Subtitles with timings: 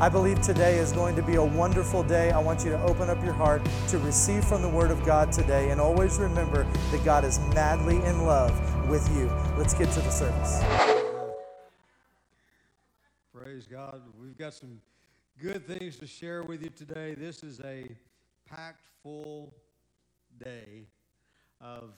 [0.00, 2.32] I believe today is going to be a wonderful day.
[2.32, 5.30] I want you to open up your heart to receive from the Word of God
[5.30, 8.50] today, and always remember that God is madly in love
[8.88, 9.30] with you.
[9.56, 10.60] Let's get to the service.
[13.32, 14.02] Praise God.
[14.20, 14.80] We've got some
[15.40, 17.14] good things to share with you today.
[17.14, 17.86] This is a
[18.50, 19.54] packed full
[20.42, 20.88] day
[21.60, 21.92] of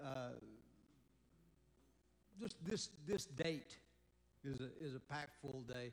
[0.00, 0.28] uh,
[2.40, 3.76] just this this date
[4.44, 5.92] is a, is a packed full day.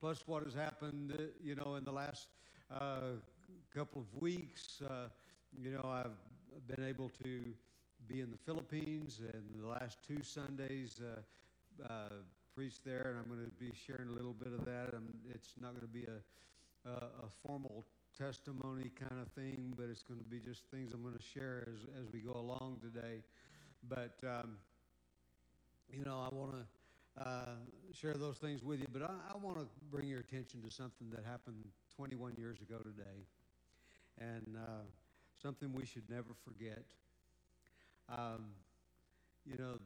[0.00, 1.12] Plus, what has happened,
[1.42, 2.28] you know, in the last
[2.70, 3.16] uh,
[3.74, 4.80] couple of weeks.
[4.88, 5.08] Uh,
[5.60, 7.44] you know, I've been able to
[8.08, 12.08] be in the Philippines, and the last two Sundays uh, uh,
[12.54, 14.94] preached there, and I'm going to be sharing a little bit of that.
[14.94, 16.94] Um, it's not going to be a, a,
[17.26, 17.84] a, formal
[18.16, 21.68] testimony kind of thing, but it's going to be just things I'm going to share
[21.68, 23.22] as, as we go along today.
[23.88, 24.56] But, um,
[25.92, 26.64] you know, I want to
[27.18, 27.56] uh,
[27.92, 31.10] share those things with you, but I, I want to bring your attention to something
[31.10, 31.64] that happened
[31.96, 33.26] 21 years ago today,
[34.18, 34.82] and uh,
[35.42, 36.82] something we should never forget.
[38.08, 38.46] Um,
[39.44, 39.78] you know,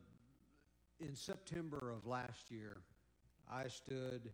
[1.01, 2.79] in September of last year,
[3.51, 4.31] I stood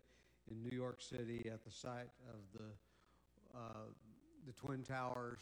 [0.50, 3.86] in New York City at the site of the uh,
[4.47, 5.41] the Twin Towers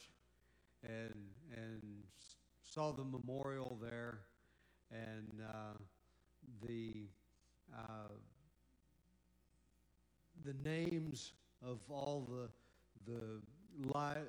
[0.82, 1.14] and
[1.56, 1.82] and
[2.62, 4.20] saw the memorial there
[4.90, 5.78] and uh,
[6.66, 7.08] the
[7.76, 8.08] uh,
[10.44, 12.48] the names of all the
[13.10, 13.40] the
[13.94, 14.24] li-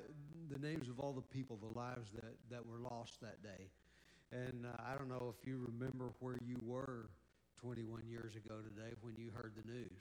[0.50, 3.70] the names of all the people, the lives that, that were lost that day.
[4.32, 7.10] And uh, I don't know if you remember where you were
[7.60, 10.00] 21 years ago today when you heard the news.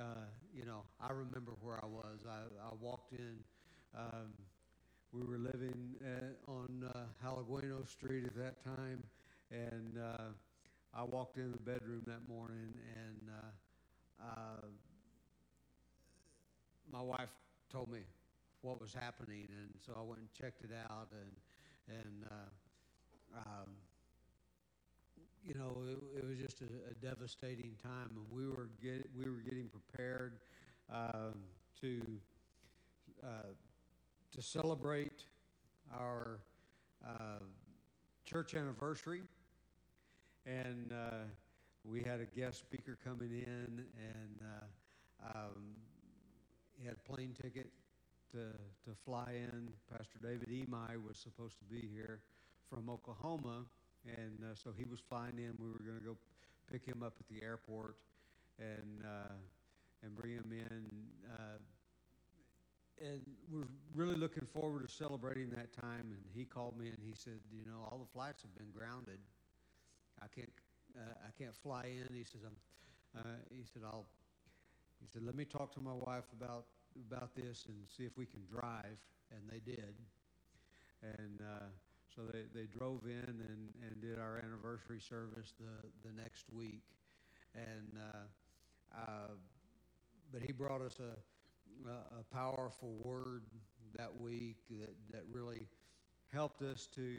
[0.00, 2.20] Uh, you know, I remember where I was.
[2.28, 3.36] I, I walked in.
[3.96, 4.32] Um,
[5.12, 9.02] we were living at, on uh, Halagueno Street at that time,
[9.50, 10.28] and uh,
[10.98, 14.66] I walked in the bedroom that morning, and uh, uh,
[16.90, 17.28] my wife
[17.70, 18.00] told me
[18.62, 23.68] what was happening, and so I went and checked it out, and and uh, um,
[25.44, 29.30] you know it, it was just a, a, devastating time, and we were get, we
[29.30, 30.38] were getting prepared
[30.90, 31.34] um,
[31.82, 32.00] to
[33.22, 33.52] uh,
[34.34, 35.24] to celebrate
[35.94, 36.40] our
[37.06, 37.40] uh,
[38.24, 39.20] church anniversary
[40.46, 41.24] and uh,
[41.84, 45.74] we had a guest speaker coming in, and uh, um,
[46.78, 47.68] he had a plane ticket
[48.32, 48.38] to,
[48.84, 49.68] to fly in.
[49.90, 52.20] Pastor David Emai was supposed to be here
[52.70, 53.64] from Oklahoma,
[54.06, 55.52] and uh, so he was flying in.
[55.58, 56.16] We were going to go
[56.70, 57.96] pick him up at the airport
[58.58, 59.34] and uh,
[60.02, 60.84] and bring him in.
[61.32, 61.58] Uh,
[62.98, 63.20] and
[63.52, 66.00] we're really looking forward to celebrating that time.
[66.12, 69.18] And he called me and he said, you know, all the flights have been grounded.
[70.22, 70.52] I can't,
[70.96, 72.14] uh, I can't fly in.
[72.14, 72.56] He says, I'm,
[73.18, 74.06] uh, he said, I'll,
[75.00, 76.66] he said, let me talk to my wife about,
[77.10, 78.98] about this and see if we can drive.
[79.30, 79.94] And they did.
[81.02, 81.66] And uh,
[82.14, 86.82] so they, they drove in and, and did our anniversary service the, the next week.
[87.54, 89.34] And, uh, uh,
[90.32, 93.42] but he brought us a, a powerful word
[93.96, 95.66] that week that, that really
[96.32, 97.16] helped us to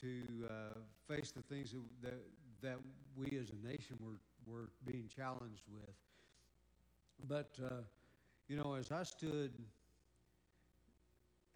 [0.00, 0.78] to uh,
[1.08, 2.20] face the things that,
[2.62, 2.78] that
[3.16, 5.94] we as a nation were, were being challenged with.
[7.28, 7.82] But, uh,
[8.48, 9.52] you know, as I stood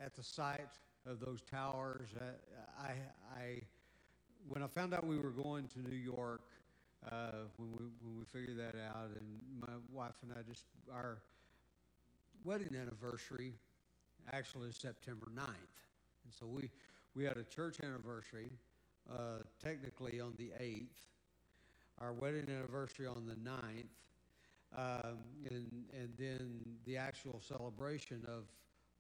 [0.00, 0.60] at the site
[1.06, 2.92] of those towers, I, I,
[3.40, 3.60] I
[4.48, 6.42] when I found out we were going to New York,
[7.10, 11.18] uh, when we when we figured that out, and my wife and I just our
[12.44, 13.54] wedding anniversary
[14.32, 15.46] actually is September 9th,
[16.24, 16.70] and so we
[17.14, 18.50] we had a church anniversary,
[19.10, 20.86] uh, technically on the 8th,
[22.00, 23.86] our wedding anniversary on the 9th,
[24.76, 25.18] um,
[25.50, 28.44] and, and then the actual celebration of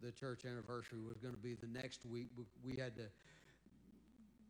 [0.02, 2.28] the church anniversary was going to be the next week.
[2.62, 3.04] We had to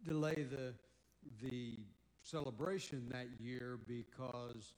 [0.05, 0.75] delay the,
[1.49, 1.79] the
[2.23, 4.75] celebration that year because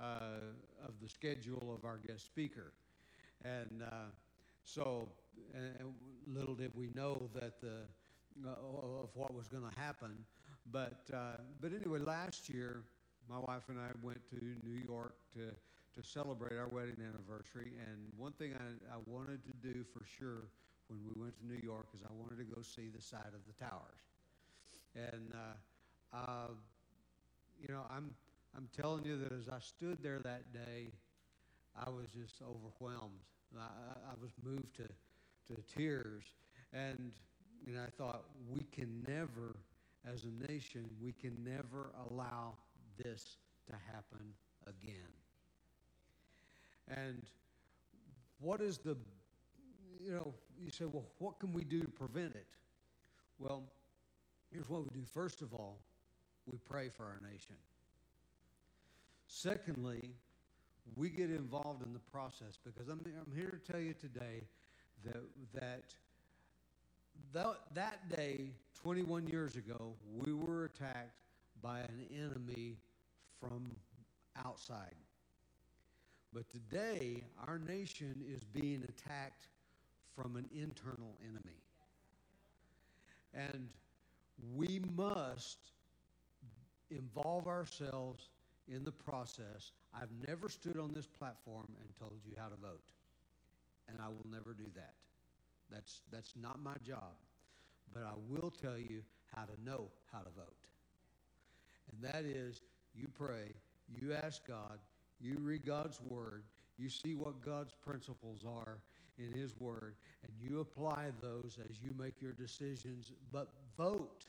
[0.00, 0.40] uh,
[0.84, 2.72] of the schedule of our guest speaker.
[3.44, 4.10] And uh,
[4.64, 5.08] so,
[5.54, 5.94] and
[6.26, 7.82] little did we know that the
[8.44, 10.24] of what was going to happen.
[10.72, 12.84] But uh, but anyway, last year,
[13.28, 14.36] my wife and I went to
[14.66, 15.52] New York to
[15.94, 17.72] to celebrate our wedding anniversary.
[17.86, 20.48] And one thing I, I wanted to do for sure
[20.88, 23.40] when we went to New York is I wanted to go see the side of
[23.46, 24.02] the towers.
[24.96, 26.48] And uh, uh,
[27.60, 28.10] you know, I'm
[28.56, 30.92] I'm telling you that as I stood there that day,
[31.76, 33.20] I was just overwhelmed.
[33.58, 33.62] I,
[34.10, 34.88] I was moved to
[35.54, 36.24] to tears,
[36.72, 37.12] and
[37.72, 39.56] know, I thought we can never,
[40.06, 42.54] as a nation, we can never allow
[43.02, 44.34] this to happen
[44.66, 45.12] again.
[46.88, 47.22] And
[48.38, 48.96] what is the,
[49.98, 52.46] you know, you say, well, what can we do to prevent it?
[53.38, 53.64] Well,
[54.52, 55.06] here's what we do.
[55.06, 55.78] First of all,
[56.50, 57.56] we pray for our nation.
[59.26, 60.10] Secondly,
[60.96, 64.42] we get involved in the process because I'm, I'm here to tell you today
[65.04, 65.22] that,
[65.54, 65.94] that
[67.32, 68.50] that, that day,
[68.82, 71.20] 21 years ago, we were attacked
[71.62, 72.76] by an enemy
[73.40, 73.70] from
[74.44, 74.94] outside.
[76.32, 79.48] But today, our nation is being attacked
[80.16, 81.62] from an internal enemy.
[83.32, 83.68] And
[84.54, 85.58] we must
[86.90, 88.28] involve ourselves
[88.68, 89.72] in the process.
[89.94, 92.92] I've never stood on this platform and told you how to vote,
[93.88, 94.94] and I will never do that.
[95.70, 97.14] That's, that's not my job.
[97.92, 99.02] But I will tell you
[99.34, 100.66] how to know how to vote.
[101.92, 102.62] And that is
[102.94, 103.52] you pray,
[103.88, 104.78] you ask God,
[105.20, 106.44] you read God's Word,
[106.78, 108.78] you see what God's principles are
[109.18, 113.12] in His Word, and you apply those as you make your decisions.
[113.32, 114.24] But vote.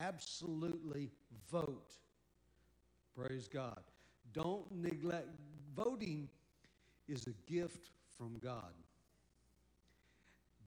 [0.00, 1.10] Absolutely
[1.50, 1.94] vote.
[3.16, 3.80] Praise God.
[4.32, 5.28] Don't neglect.
[5.74, 6.28] Voting
[7.08, 8.72] is a gift from God.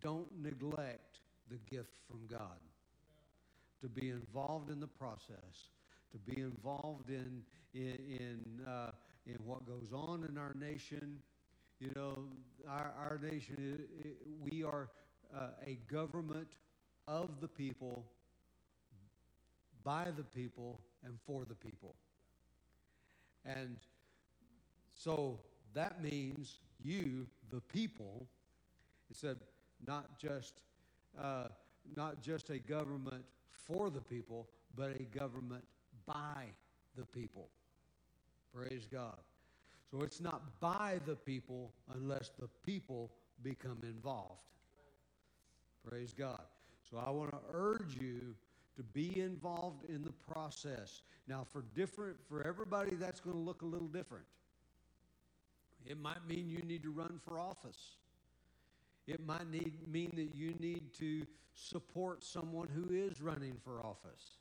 [0.04, 1.20] Don't neglect
[1.50, 2.60] the gift from God.
[3.82, 5.70] To be involved in the process,
[6.12, 7.42] to be involved in,
[7.74, 8.92] in, in uh,
[9.26, 11.20] in what goes on in our nation.
[11.80, 12.26] You know,
[12.68, 14.90] our, our nation, it, it, we are
[15.36, 16.48] uh, a government
[17.08, 18.06] of the people,
[19.84, 21.96] by the people, and for the people.
[23.46, 23.78] And
[24.94, 25.40] so
[25.74, 28.28] that means you, the people,
[29.10, 29.38] it said
[29.88, 30.62] not just
[31.22, 31.48] uh,
[31.96, 35.64] not just a government for the people, but a government
[36.06, 36.46] by
[36.96, 37.50] the people.
[38.54, 39.18] Praise God.
[39.90, 43.12] So it's not by the people unless the people
[43.44, 44.42] become involved.
[45.88, 46.42] Praise God.
[46.90, 48.36] So I want to urge you
[48.76, 51.04] to be involved in the process.
[51.28, 54.26] Now for different for everybody that's going to look a little different.
[55.86, 57.98] It might mean you need to run for office.
[59.08, 64.38] It might need, mean that you need to support someone who is running for office.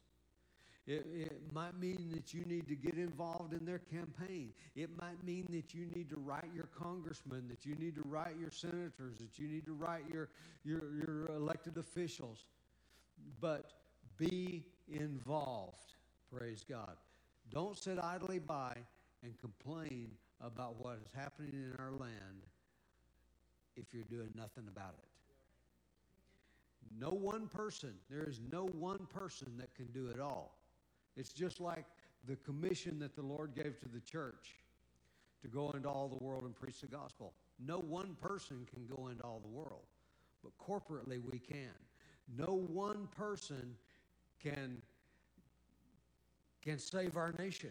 [0.86, 4.52] It, it, might mean that you need to get involved in their campaign.
[4.74, 8.34] It might mean that you need to write your congressman, that you need to write
[8.40, 10.30] your senators, that you need to write your,
[10.64, 12.46] your, your elected officials.
[13.40, 13.72] But
[14.18, 15.94] be involved.
[16.36, 16.96] Praise God.
[17.52, 18.74] Don't sit idly by
[19.22, 20.10] and complain
[20.40, 22.42] about what is happening in our land
[23.76, 25.08] if you're doing nothing about it.
[26.98, 30.58] No one person, there is no one person that can do it all.
[31.16, 31.84] It's just like
[32.26, 34.56] the commission that the Lord gave to the church
[35.42, 37.32] to go into all the world and preach the gospel.
[37.64, 39.86] No one person can go into all the world,
[40.42, 41.72] but corporately we can.
[42.36, 43.74] No one person
[44.42, 44.80] can,
[46.62, 47.70] can save our nation,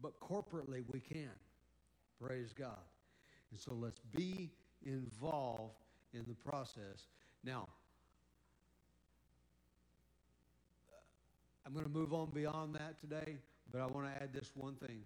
[0.00, 1.30] but corporately we can.
[2.20, 2.78] Praise God.
[3.50, 4.50] And so let's be
[4.84, 5.74] involved
[6.12, 7.08] in the process.
[7.44, 7.68] Now,
[11.66, 13.36] I'm going to move on beyond that today,
[13.70, 15.02] but I want to add this one thing.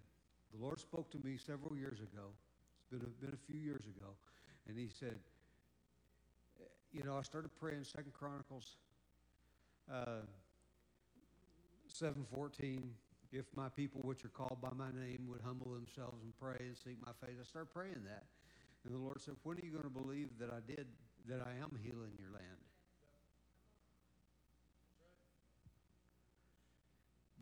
[0.55, 2.31] The Lord spoke to me several years ago.
[2.79, 4.11] It's been a, been a few years ago,
[4.69, 5.19] and He said,
[6.93, 8.77] you know, I started praying Second Chronicles
[9.93, 10.21] uh,
[11.89, 12.91] seven fourteen.
[13.33, 16.77] If my people, which are called by my name, would humble themselves and pray and
[16.77, 18.25] seek my face, I started praying that,
[18.85, 20.87] and the Lord said, "When are you going to believe that I did,
[21.29, 22.61] that I am healing your land?"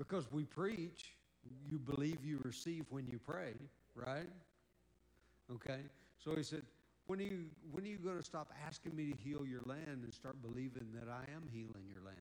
[0.00, 1.14] Because we preach,
[1.70, 3.52] you believe you receive when you pray,
[3.94, 4.30] right?
[5.52, 5.80] Okay?
[6.18, 6.62] So he said,
[7.06, 10.04] when are you, when are you going to stop asking me to heal your land
[10.04, 12.16] and start believing that I am healing your land?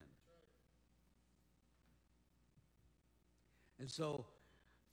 [3.80, 4.26] And so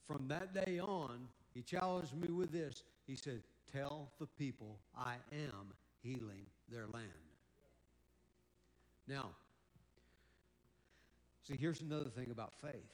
[0.06, 2.84] from that day on, he challenged me with this.
[3.06, 3.42] He said,
[3.72, 7.10] Tell the people I am healing their land.
[9.08, 9.30] Now,
[11.46, 12.92] see, here's another thing about faith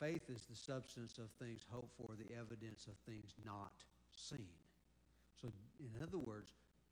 [0.00, 3.72] faith is the substance of things hoped for, the evidence of things not
[4.16, 4.48] seen.
[5.40, 6.50] So, in other words,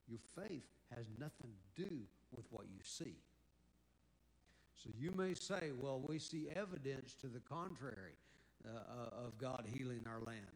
[0.09, 0.63] your faith
[0.97, 2.01] has nothing to do
[2.35, 3.17] with what you see.
[4.83, 8.17] So you may say, well, we see evidence to the contrary
[8.65, 10.47] uh, uh, of God healing our land.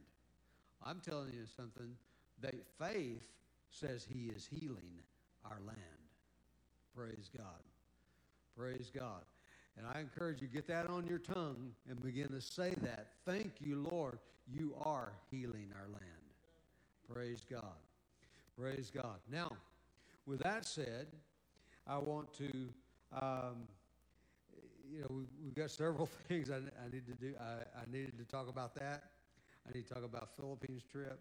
[0.83, 1.95] I'm telling you something
[2.41, 3.27] that faith
[3.71, 5.03] says He is healing
[5.45, 5.79] our land.
[6.97, 7.63] Praise God.
[8.57, 9.23] Praise God.
[9.77, 13.09] And I encourage you, get that on your tongue and begin to say that.
[13.27, 16.25] Thank you, Lord, you are healing our land.
[17.13, 17.63] Praise God.
[18.59, 19.19] Praise God.
[19.31, 19.51] Now,
[20.27, 21.09] with that said,
[21.87, 22.51] I want to,
[23.21, 23.67] um,
[24.91, 27.35] you know, we, have got several things I, I, need to do.
[27.41, 29.03] I, I needed to talk about that.
[29.69, 31.19] I need to talk about Philippines trip.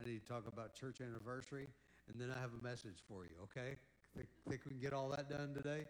[0.00, 1.68] I need to talk about church anniversary.
[2.08, 3.76] And then I have a message for you, okay?
[4.14, 5.84] Think, think we can get all that done today?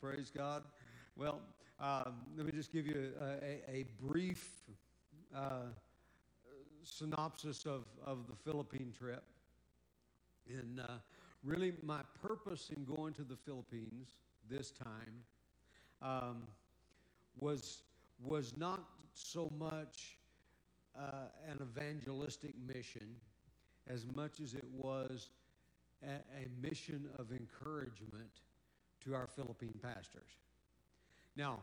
[0.00, 0.64] Praise God.
[1.16, 1.40] Well,
[1.80, 4.62] um, let me just give you a, a, a brief
[5.34, 5.68] uh,
[6.82, 9.24] synopsis of, of the Philippine trip.
[10.48, 10.98] And uh,
[11.42, 14.08] really, my purpose in going to the Philippines
[14.48, 15.22] this time
[16.02, 16.42] um,
[17.38, 17.82] was,
[18.22, 20.18] was not so much
[20.98, 23.16] uh, an evangelistic mission
[23.88, 25.28] as much as it was
[26.02, 28.40] a, a mission of encouragement
[29.04, 30.38] to our Philippine pastors.
[31.36, 31.60] Now,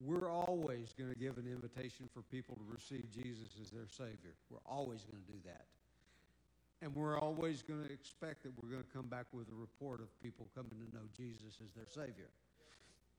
[0.00, 4.34] we're always going to give an invitation for people to receive Jesus as their Savior.
[4.50, 5.66] We're always going to do that.
[6.82, 10.00] And we're always going to expect that we're going to come back with a report
[10.00, 12.28] of people coming to know Jesus as their Savior.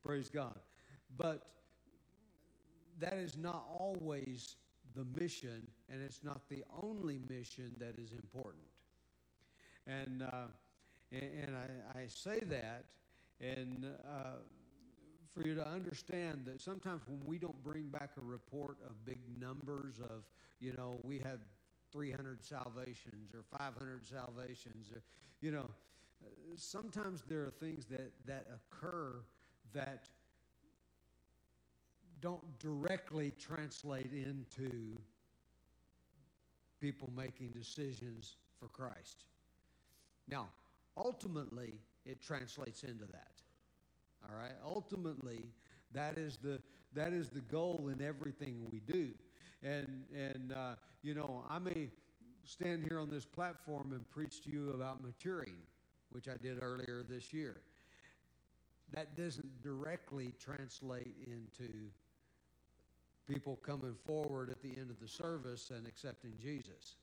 [0.05, 0.59] Praise God.
[1.17, 1.47] But
[2.99, 4.55] that is not always
[4.95, 8.63] the mission, and it's not the only mission that is important.
[9.87, 10.47] And, uh,
[11.11, 12.85] and, I, I, say that,
[13.39, 14.39] and uh,
[15.33, 19.19] for you to understand that sometimes when we don't bring back a report of big
[19.39, 20.23] numbers of,
[20.59, 21.39] you know, we have
[21.91, 25.01] 300 salvations or 500 salvations, or,
[25.41, 25.69] you know,
[26.55, 29.21] sometimes there are things that, that occur
[29.73, 30.05] that
[32.21, 34.97] don't directly translate into
[36.79, 39.25] people making decisions for Christ.
[40.27, 40.47] Now,
[40.97, 41.73] ultimately,
[42.05, 43.31] it translates into that.
[44.29, 44.53] All right?
[44.63, 45.45] Ultimately,
[45.93, 46.59] that is the
[46.93, 49.09] that is the goal in everything we do.
[49.63, 51.89] And and uh, you know, I may
[52.43, 55.55] stand here on this platform and preach to you about maturing,
[56.11, 57.57] which I did earlier this year.
[58.93, 61.71] That doesn't directly translate into
[63.27, 66.97] people coming forward at the end of the service and accepting Jesus.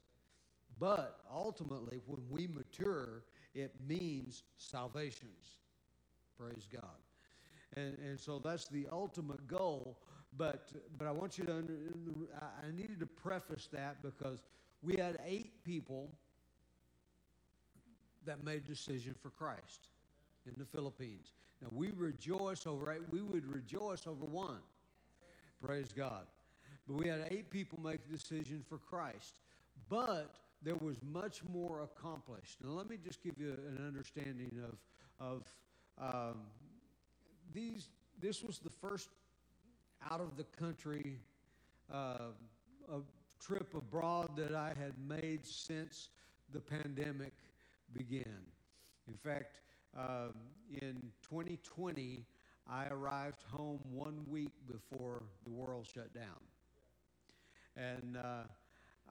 [0.79, 3.25] But ultimately, when we mature,
[3.55, 5.59] it means salvations.
[6.39, 6.83] Praise God.
[7.77, 9.99] And, and so that's the ultimate goal.
[10.37, 11.75] But, but I want you to, under,
[12.41, 14.43] I needed to preface that because
[14.83, 16.11] we had eight people
[18.25, 19.89] that made a decision for Christ
[20.47, 21.33] in the Philippines.
[21.61, 24.61] Now we rejoice over eight, we would rejoice over one.
[25.65, 26.27] Praise God.
[26.89, 29.39] But we had eight people make a decision for Christ.
[29.89, 32.59] But there was much more accomplished.
[32.65, 34.79] Now, let me just give you an understanding of,
[35.25, 35.43] of
[36.01, 36.41] um,
[37.55, 37.89] these.
[38.21, 39.11] This was the first
[40.11, 41.21] out of the country
[41.93, 42.31] uh,
[43.41, 46.09] trip abroad that I had made since
[46.53, 47.35] the pandemic
[47.93, 48.41] began.
[49.09, 49.61] In fact,
[49.97, 50.29] uh,
[50.81, 50.97] in
[51.29, 52.25] 2020,
[52.69, 56.41] I arrived home one week before the world shut down.
[57.77, 58.45] And uh,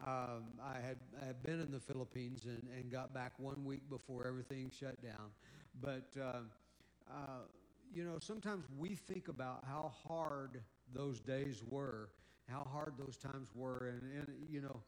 [0.06, 3.90] um, I, had, I had been in the Philippines and, and got back one week
[3.90, 5.32] before everything shut down.
[5.82, 6.40] But, uh,
[7.10, 7.42] uh,
[7.94, 10.62] you know, sometimes we think about how hard
[10.94, 12.10] those days were,
[12.50, 13.92] how hard those times were.
[13.94, 14.82] And, and you know,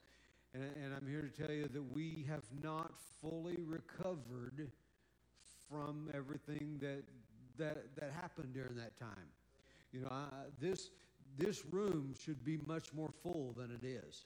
[0.53, 4.71] and, and I'm here to tell you that we have not fully recovered
[5.69, 7.03] from everything that
[7.57, 9.29] that, that happened during that time.
[9.91, 10.25] You know, I,
[10.59, 10.89] this,
[11.37, 14.25] this room should be much more full than it is.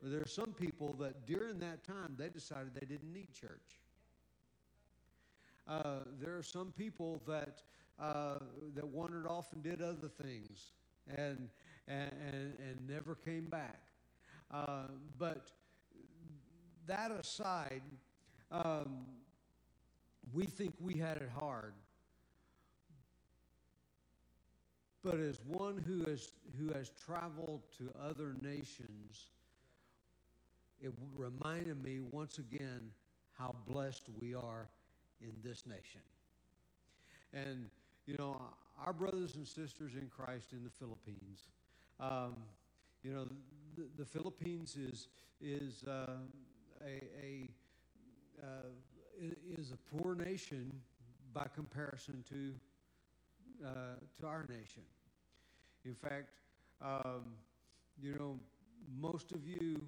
[0.00, 3.80] But there are some people that during that time they decided they didn't need church.
[5.68, 7.62] Uh, there are some people that
[7.98, 8.38] uh,
[8.74, 10.72] that wandered off and did other things
[11.16, 11.48] and
[11.88, 13.80] and and, and never came back.
[14.52, 14.86] Uh,
[15.18, 15.50] but
[16.86, 17.82] that aside,
[18.52, 19.06] um,
[20.32, 21.74] we think we had it hard.
[25.06, 29.28] But as one who has, who has traveled to other nations,
[30.80, 32.90] it reminded me once again
[33.38, 34.68] how blessed we are
[35.20, 36.00] in this nation.
[37.32, 37.66] And,
[38.06, 38.36] you know,
[38.84, 41.50] our brothers and sisters in Christ in the Philippines,
[42.00, 42.34] um,
[43.04, 43.28] you know,
[43.76, 45.06] the, the, Philippines is,
[45.40, 46.16] is uh,
[46.84, 47.48] a, a
[48.42, 48.70] uh,
[49.56, 50.72] is a poor nation
[51.32, 52.52] by comparison to,
[53.64, 53.70] uh,
[54.18, 54.82] to our nation.
[55.86, 56.30] In fact,
[56.82, 57.24] um,
[58.02, 58.38] you know,
[59.00, 59.80] most of you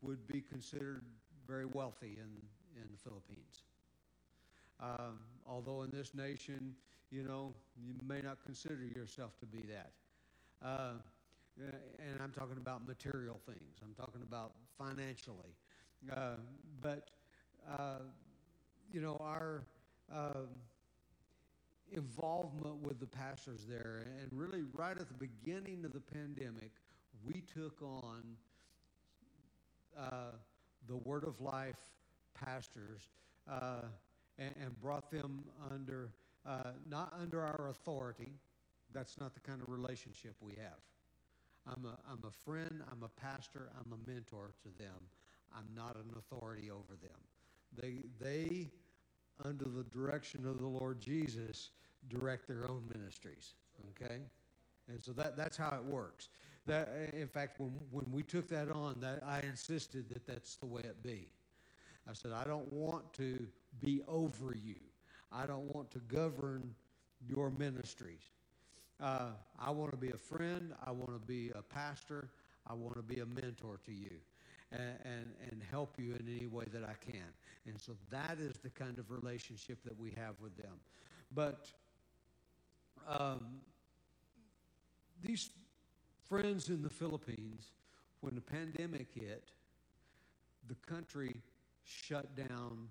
[0.00, 1.02] would be considered
[1.46, 3.64] very wealthy in, in the Philippines.
[4.80, 6.74] Um, although in this nation,
[7.10, 9.92] you know, you may not consider yourself to be that.
[10.64, 10.94] Uh,
[11.58, 13.76] and I'm talking about material things.
[13.82, 15.54] I'm talking about financially.
[16.10, 16.36] Uh,
[16.80, 17.10] but,
[17.78, 18.00] uh,
[18.92, 19.62] you know, our
[20.12, 20.48] um,
[21.94, 26.72] involvement with the pastors there, and really right at the beginning of the pandemic,
[27.24, 28.22] we took on
[29.98, 30.32] uh,
[30.88, 31.78] the Word of Life
[32.34, 33.08] pastors
[33.50, 33.82] uh,
[34.38, 36.10] and, and, brought them under,
[36.46, 38.32] uh, not under our authority.
[38.92, 40.80] That's not the kind of relationship we have.
[41.66, 45.00] I'm a, I'm a friend, I'm a pastor, I'm a mentor to them.
[45.56, 47.20] I'm not an authority over them.
[47.80, 48.70] They, they,
[49.44, 51.70] under the direction of the Lord Jesus,
[52.08, 53.54] direct their own ministries.
[53.90, 54.20] Okay?
[54.88, 56.28] And so that, that's how it works.
[56.66, 60.66] That, in fact, when, when we took that on, that I insisted that that's the
[60.66, 61.28] way it be.
[62.08, 63.46] I said, I don't want to
[63.80, 64.76] be over you.
[65.32, 66.74] I don't want to govern
[67.26, 68.22] your ministries.
[69.00, 70.72] Uh, I want to be a friend.
[70.86, 72.28] I want to be a pastor.
[72.66, 74.16] I want to be a mentor to you
[74.72, 77.26] and, and, and help you in any way that I can.
[77.66, 80.74] And so that is the kind of relationship that we have with them.
[81.34, 81.70] But
[83.08, 83.60] um,
[85.22, 85.50] these
[86.28, 87.72] friends in the Philippines,
[88.20, 89.50] when the pandemic hit,
[90.68, 91.36] the country
[91.84, 92.88] shut down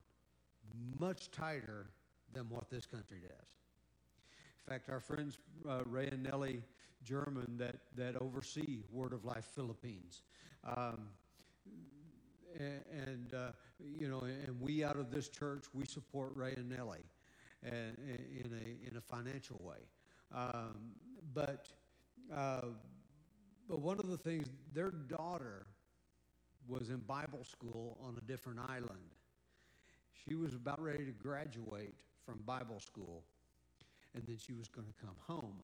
[1.00, 1.88] much tighter
[2.34, 3.50] than what this country does.
[4.66, 5.38] In fact, our friends
[5.68, 6.62] uh, Ray and Nellie
[7.04, 10.22] German that, that oversee Word of Life Philippines,
[10.78, 11.10] um,
[12.60, 13.52] and, uh,
[14.00, 17.04] you know, and we out of this church we support Ray and Nellie,
[17.64, 19.80] and, in a in a financial way.
[20.34, 20.94] Um,
[21.34, 21.68] but
[22.34, 22.62] uh,
[23.68, 25.66] but one of the things, their daughter
[26.68, 29.16] was in Bible school on a different island.
[30.26, 33.24] She was about ready to graduate from Bible school,
[34.14, 35.56] and then she was going to come home.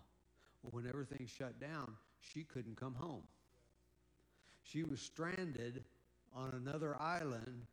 [0.64, 3.24] Well, when everything shut down, she couldn't come home.
[4.64, 5.84] She was stranded
[6.36, 7.66] on another island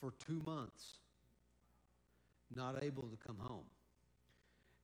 [0.00, 0.98] for two months,
[2.54, 3.64] not able to come home.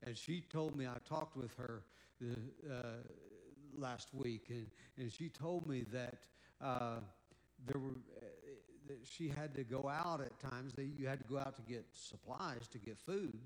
[0.06, 1.82] And she told me, I talked with her
[2.22, 2.74] uh,
[3.76, 4.66] last week, and,
[4.98, 6.24] and she told me that
[6.60, 6.96] uh,
[7.66, 8.24] there were uh,
[8.88, 10.74] that she had to go out at times.
[10.74, 13.38] That you had to go out to get supplies to get food,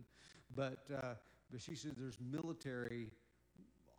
[0.54, 1.14] but uh,
[1.50, 3.10] but she said there's military,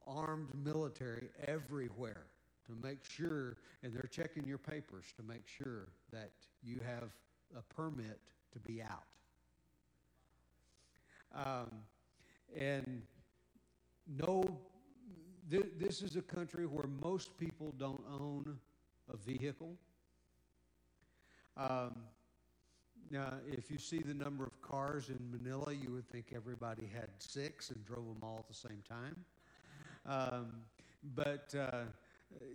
[0.07, 2.25] armed military everywhere
[2.67, 6.31] to make sure, and they're checking your papers to make sure that
[6.63, 7.11] you have
[7.55, 8.19] a permit
[8.53, 9.03] to be out.
[11.33, 11.69] Um,
[12.55, 13.01] and
[14.07, 14.59] no
[15.49, 18.57] th- this is a country where most people don't own
[19.11, 19.75] a vehicle.
[21.57, 21.95] Um,
[23.11, 27.09] now, if you see the number of cars in Manila, you would think everybody had
[27.19, 29.15] six and drove them all at the same time.
[30.07, 30.51] Um,
[31.15, 31.83] but, uh,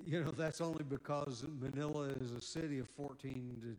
[0.05, 3.77] you know, that's only because Manila is a city of 14 to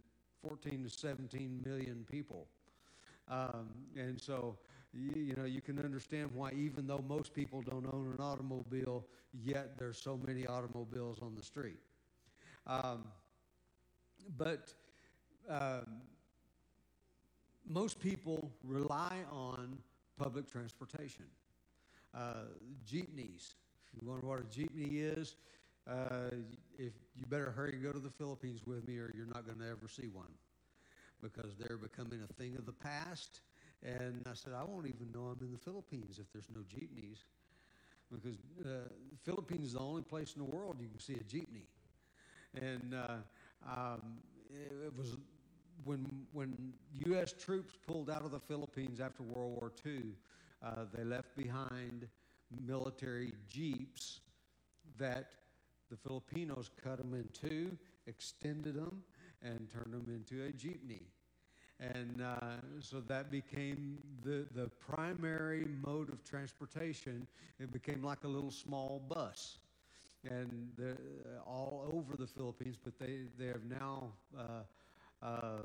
[0.47, 2.47] 14 to 17 million people.
[3.27, 4.57] Um, and so
[4.93, 9.05] you, you, know, you can understand why, even though most people don't own an automobile,
[9.33, 11.79] yet there's so many automobiles on the street.
[12.67, 13.05] Um,
[14.37, 14.73] but
[15.49, 16.01] um,
[17.67, 19.77] most people rely on
[20.17, 21.25] public transportation.
[22.13, 22.43] Uh,
[22.85, 23.55] jeepneys.
[23.87, 25.35] If you wonder what a jeepney is,
[25.89, 26.35] uh,
[26.77, 29.59] if you better hurry and go to the Philippines with me, or you're not going
[29.59, 30.31] to ever see one,
[31.21, 33.41] because they're becoming a thing of the past
[33.83, 37.23] and I said, I won't even know I'm in the Philippines if there's no jeepneys.
[38.11, 41.23] Because uh, the Philippines is the only place in the world you can see a
[41.23, 41.65] jeepney.
[42.53, 43.17] And uh,
[43.65, 44.17] um,
[44.49, 45.17] it, was
[45.85, 46.73] when, when
[47.05, 47.33] U.S.
[47.33, 50.01] troops pulled out of the Philippines after World War II,
[50.63, 52.07] uh, they left behind
[52.65, 54.19] military jeeps
[54.99, 55.31] that
[55.89, 59.03] the Filipinos cut them in two, extended them,
[59.41, 61.03] and turned them into a jeepney.
[61.81, 67.27] And uh, so that became the, the primary mode of transportation.
[67.59, 69.57] It became like a little small bus.
[70.29, 70.71] And
[71.47, 74.63] all over the Philippines, but they, they have now uh,
[75.21, 75.61] Uh,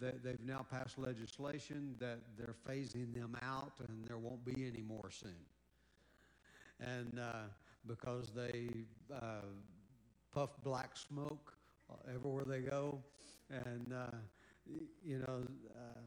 [0.00, 4.82] they, they've now passed legislation that they're phasing them out and there won't be any
[4.82, 5.44] more soon.
[6.80, 7.48] And uh,
[7.86, 8.68] because they
[9.12, 9.46] uh,
[10.32, 11.54] puff black smoke
[12.14, 13.02] everywhere they go,
[13.50, 14.16] and uh,
[15.04, 15.42] you know,
[15.74, 16.00] uh,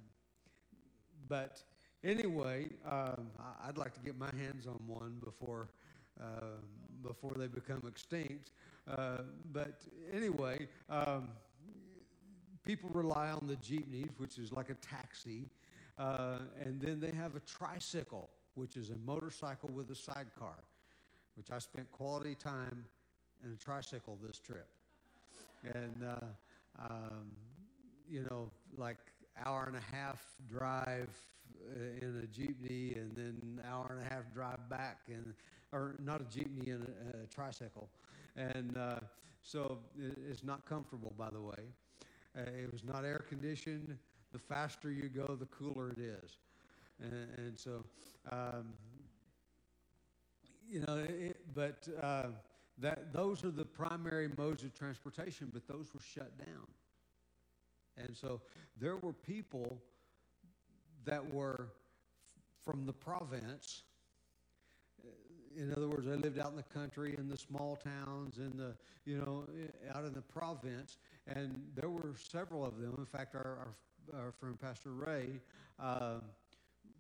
[1.28, 1.62] but
[2.04, 3.28] anyway, um,
[3.66, 5.70] I'd like to get my hands on one before
[6.20, 6.58] uh,
[7.02, 8.52] before they become extinct.
[8.90, 9.20] Uh,
[9.54, 11.30] but anyway, um,
[12.66, 15.50] people rely on the jeepneys, which is like a taxi,
[15.98, 20.64] uh, and then they have a tricycle, which is a motorcycle with a sidecar,
[21.36, 22.84] which I spent quality time
[23.46, 24.68] in a tricycle this trip,
[25.64, 27.32] and uh, um,
[28.10, 28.98] you know, like
[29.46, 31.10] hour and a half drive
[31.76, 35.34] uh, in a jeepney, and then hour and a half drive back, and
[35.72, 37.90] or not a jeepney and a, a tricycle,
[38.36, 39.00] and uh,
[39.42, 39.80] so
[40.30, 41.74] it's not comfortable, by the way.
[42.38, 43.98] Uh, it was not air conditioned.
[44.32, 46.38] The faster you go, the cooler it is,
[47.02, 47.84] and, and so
[48.32, 48.74] um,
[50.70, 50.98] you know.
[50.98, 52.28] It, but uh,
[52.80, 56.66] that those are the primary modes of transportation, but those were shut down.
[58.00, 58.42] And so
[58.80, 59.82] there were people
[61.06, 61.70] that were
[62.64, 63.84] from the province.
[65.58, 68.76] In other words, they lived out in the country, in the small towns, in the,
[69.06, 69.46] you know,
[69.94, 70.98] out in the province.
[71.28, 72.96] And there were several of them.
[72.98, 73.74] In fact, our,
[74.14, 75.42] our, our friend Pastor Ray
[75.80, 76.20] uh,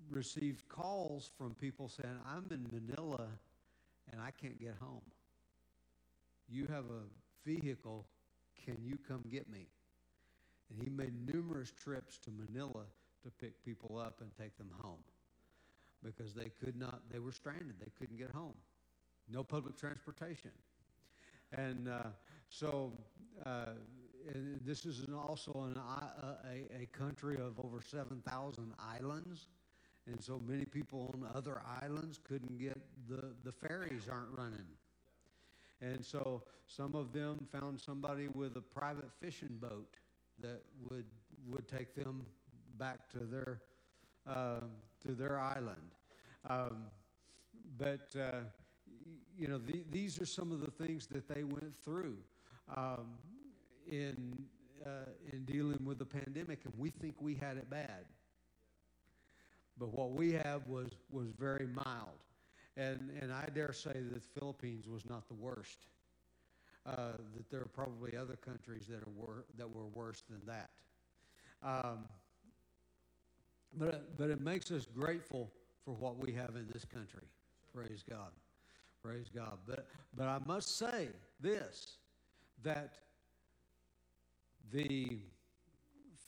[0.09, 3.27] received calls from people saying, I'm in Manila
[4.11, 5.01] and I can't get home.
[6.49, 8.07] You have a vehicle.
[8.65, 9.67] Can you come get me?
[10.69, 12.83] And he made numerous trips to Manila
[13.23, 15.03] to pick people up and take them home
[16.03, 17.75] because they could not, they were stranded.
[17.79, 18.55] They couldn't get home.
[19.31, 20.51] No public transportation.
[21.51, 22.09] And uh,
[22.49, 22.93] so
[23.45, 23.73] uh,
[24.33, 29.47] and this is an also an, uh, a, a country of over 7,000 islands.
[30.07, 32.77] And so many people on other islands couldn't get
[33.07, 34.65] the, the ferries aren't running.
[35.81, 39.95] And so some of them found somebody with a private fishing boat
[40.41, 41.05] that would
[41.47, 42.25] would take them
[42.77, 43.61] back to their
[44.27, 44.61] uh,
[45.05, 45.95] to their island.
[46.49, 46.85] Um,
[47.77, 48.41] but uh,
[49.37, 52.17] you know, the, these are some of the things that they went through
[52.75, 53.17] um,
[53.89, 54.45] in
[54.85, 58.05] uh, in dealing with the pandemic, and we think we had it bad.
[59.77, 62.19] But what we have was was very mild,
[62.77, 65.87] and and I dare say that the Philippines was not the worst.
[66.85, 70.69] Uh, that there are probably other countries that are wor- that were worse than that.
[71.61, 72.07] Um,
[73.77, 75.51] but but it makes us grateful
[75.83, 77.27] for what we have in this country.
[77.73, 78.31] Praise God,
[79.03, 79.59] praise God.
[79.67, 81.97] But but I must say this
[82.63, 82.93] that
[84.71, 85.19] the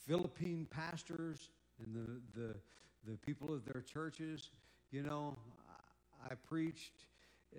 [0.06, 1.50] Philippine pastors
[1.82, 2.54] and the the
[3.10, 4.50] the people of their churches,
[4.90, 5.36] you know,
[6.30, 7.06] I preached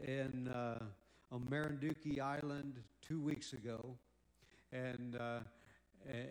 [0.07, 0.47] in.
[0.47, 0.85] Uh,
[1.33, 3.97] on Marinduque Island two weeks ago,
[4.71, 5.39] and uh,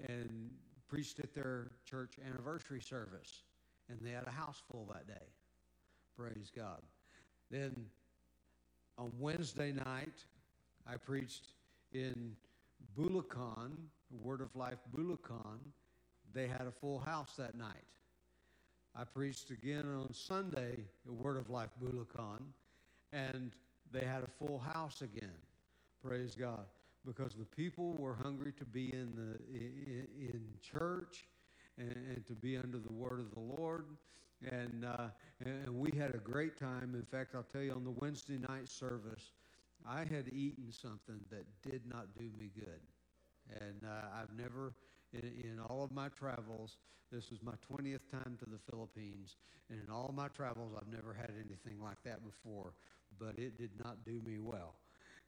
[0.09, 0.51] and
[0.89, 3.43] preached at their church anniversary service,
[3.89, 5.27] and they had a house full that day.
[6.17, 6.81] Praise God.
[7.51, 7.75] Then
[8.97, 10.25] on Wednesday night,
[10.87, 11.49] I preached
[11.93, 12.37] in
[12.97, 13.73] Bulacan,
[14.23, 15.59] Word of Life Bulacan.
[16.33, 17.87] They had a full house that night.
[18.95, 22.43] I preached again on Sunday at Word of Life Bulacan,
[23.13, 23.53] and
[23.93, 25.37] they had a full house again.
[26.05, 26.65] Praise God.
[27.05, 31.27] Because the people were hungry to be in, the, in, in church
[31.77, 33.87] and, and, to be under the word of the Lord.
[34.51, 35.09] And, uh,
[35.45, 36.95] and we had a great time.
[36.95, 39.33] In fact, I'll tell you, on the Wednesday night service,
[39.87, 42.81] I had eaten something that did not do me good.
[43.61, 44.75] And uh, I've never,
[45.13, 46.79] in, in, all of my travels,
[47.11, 49.37] this was my 20th time to the Philippines,
[49.71, 52.75] and in all my travels, I've never had anything like that before
[53.19, 54.75] but it did not do me well.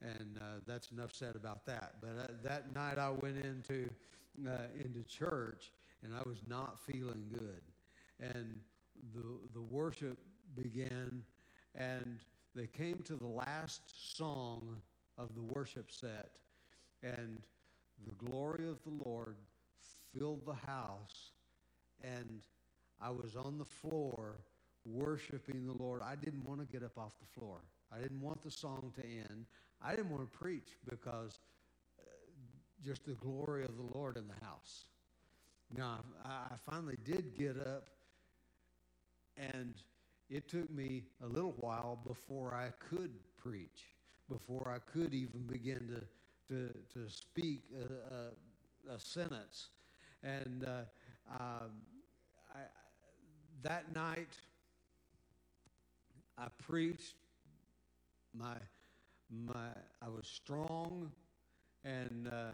[0.01, 1.95] And uh, that's enough said about that.
[2.01, 3.89] But uh, that night I went into,
[4.47, 5.71] uh, into church
[6.03, 7.61] and I was not feeling good.
[8.19, 8.55] And
[9.13, 10.17] the, the worship
[10.55, 11.23] began
[11.75, 12.19] and
[12.55, 14.77] they came to the last song
[15.17, 16.31] of the worship set.
[17.03, 17.41] And
[18.05, 19.35] the glory of the Lord
[20.17, 21.31] filled the house.
[22.03, 22.41] And
[23.01, 24.39] I was on the floor
[24.85, 26.01] worshiping the Lord.
[26.01, 27.57] I didn't want to get up off the floor.
[27.95, 29.45] I didn't want the song to end.
[29.81, 31.39] I didn't want to preach because
[31.99, 32.03] uh,
[32.83, 34.85] just the glory of the Lord in the house.
[35.75, 37.87] Now, I finally did get up,
[39.37, 39.73] and
[40.29, 43.95] it took me a little while before I could preach,
[44.29, 46.01] before I could even begin
[46.49, 49.69] to, to, to speak a, a, a sentence.
[50.23, 50.81] And uh,
[51.39, 51.71] um,
[52.53, 52.59] I,
[53.63, 54.33] that night,
[56.37, 57.15] I preached.
[58.37, 58.55] My,
[59.29, 59.69] my,
[60.01, 61.11] I was strong,
[61.83, 62.51] and uh,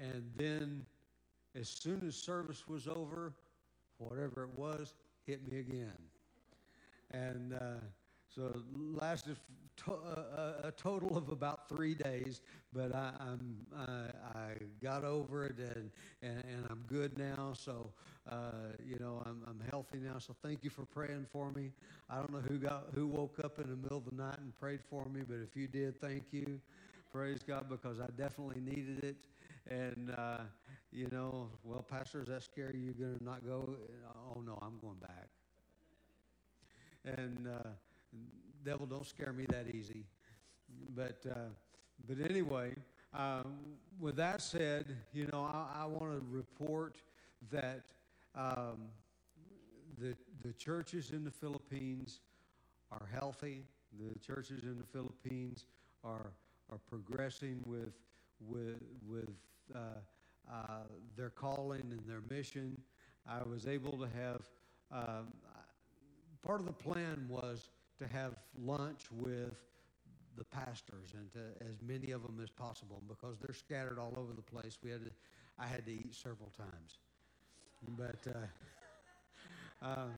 [0.00, 0.86] and then,
[1.58, 3.32] as soon as service was over,
[3.98, 4.94] whatever it was
[5.26, 5.98] hit me again,
[7.10, 7.80] and uh,
[8.34, 9.36] so it lasted
[9.78, 12.40] to, uh, a total of about three days.
[12.72, 15.90] But I, I'm I, I got over it, and,
[16.22, 17.52] and, and I'm good now.
[17.54, 17.90] So
[18.30, 20.18] uh, you know I'm I'm healthy now.
[20.18, 21.70] So thank you for praying for me.
[22.10, 24.54] I don't know who got who woke up in the middle of the night and
[24.58, 26.60] prayed for me, but if you did, thank you.
[27.12, 29.16] Praise God because I definitely needed it.
[29.68, 30.38] And, uh,
[30.90, 32.94] you know, well, Pastor, does that scare you?
[32.98, 33.76] You're going to not go?
[34.34, 35.28] Oh, no, I'm going back.
[37.04, 37.68] And, uh,
[38.64, 40.04] devil, don't scare me that easy.
[40.94, 41.50] But, uh,
[42.08, 42.74] but anyway,
[43.14, 43.58] um,
[44.00, 46.96] with that said, you know, I, I want to report
[47.50, 47.82] that
[48.34, 48.88] um,
[49.98, 52.20] the, the churches in the Philippines
[52.90, 53.64] are healthy.
[54.00, 55.66] The churches in the Philippines
[56.04, 56.32] are,
[56.70, 57.92] are progressing with,
[58.40, 59.28] with, with
[59.74, 59.78] uh,
[60.50, 60.56] uh,
[61.16, 62.80] their calling and their mission.
[63.28, 64.40] I was able to have,
[64.90, 65.28] um,
[66.42, 67.68] part of the plan was
[68.02, 69.54] to have lunch with
[70.36, 74.32] the pastors and to as many of them as possible because they're scattered all over
[74.34, 74.78] the place.
[74.82, 75.10] We had to,
[75.58, 76.98] I had to eat several times,
[77.96, 78.46] but uh,
[79.82, 80.12] um,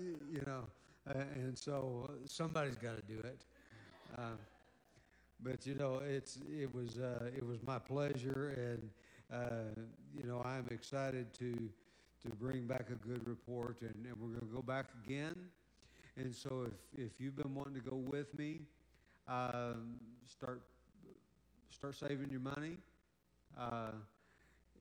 [0.00, 0.64] you know,
[1.08, 3.44] uh, and so somebody's got to do it.
[4.16, 4.38] Um,
[5.40, 8.90] but you know, it's it was uh, it was my pleasure, and
[9.32, 9.82] uh,
[10.14, 11.52] you know, I'm excited to
[12.22, 15.34] to bring back a good report, and, and we're going to go back again.
[16.16, 18.60] And so, if if you've been wanting to go with me,
[19.28, 19.96] um,
[20.26, 20.62] start
[21.70, 22.76] start saving your money.
[23.58, 23.92] Uh,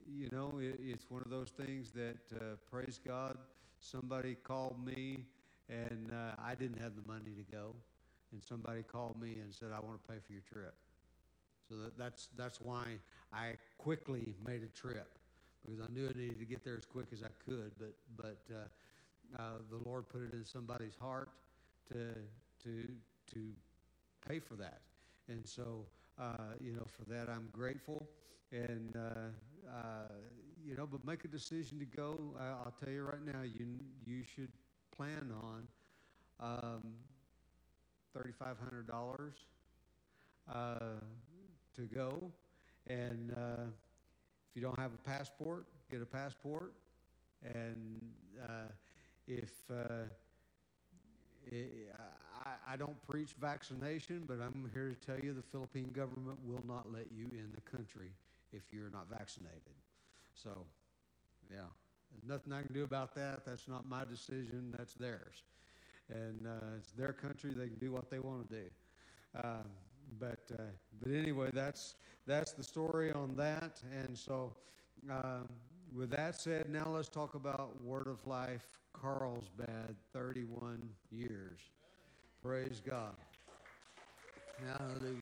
[0.07, 3.37] you know, it, it's one of those things that uh, praise God.
[3.79, 5.25] Somebody called me,
[5.69, 7.75] and uh, I didn't have the money to go
[8.31, 10.73] and somebody called me and said, I want to pay for your trip.
[11.67, 12.83] So that, that's, that's why
[13.33, 15.19] I quickly made a trip
[15.63, 17.71] because I knew I needed to get there as quick as I could.
[17.77, 18.67] But, but uh,
[19.37, 21.29] uh, the Lord put it in somebody's heart
[21.91, 22.15] to,
[22.63, 22.87] to,
[23.33, 23.39] to
[24.27, 24.81] pay for that.
[25.27, 25.85] And so,
[26.19, 28.07] uh, you know, for that I'm grateful.
[28.51, 30.13] And, uh, uh,
[30.63, 32.35] you know, but make a decision to go.
[32.39, 33.67] I, will tell you right now, you,
[34.05, 34.51] you should
[34.95, 35.67] plan on
[36.39, 36.93] um,
[38.17, 39.31] $3,500
[40.53, 40.75] uh,
[41.75, 42.31] to go.
[42.87, 43.63] And uh,
[44.49, 46.73] if you don't have a passport, get a passport.
[47.55, 48.01] And
[49.37, 50.09] if uh,
[52.45, 56.63] I, I don't preach vaccination, but I'm here to tell you the Philippine government will
[56.67, 58.11] not let you in the country
[58.51, 59.75] if you're not vaccinated.
[60.33, 60.65] So,
[61.49, 61.59] yeah,
[62.11, 63.45] there's nothing I can do about that.
[63.45, 65.43] That's not my decision, that's theirs
[66.13, 67.51] and uh, it's their country.
[67.55, 68.65] They can do what they want to do.
[69.43, 69.65] Um,
[70.19, 70.63] but uh,
[71.01, 71.95] but anyway, that's
[72.27, 73.81] that's the story on that.
[74.05, 74.53] And so,
[75.09, 75.47] um,
[75.95, 81.59] with that said, now let's talk about Word of Life Carlsbad, 31 years.
[82.43, 83.15] Praise God.
[84.77, 85.15] Hallelujah.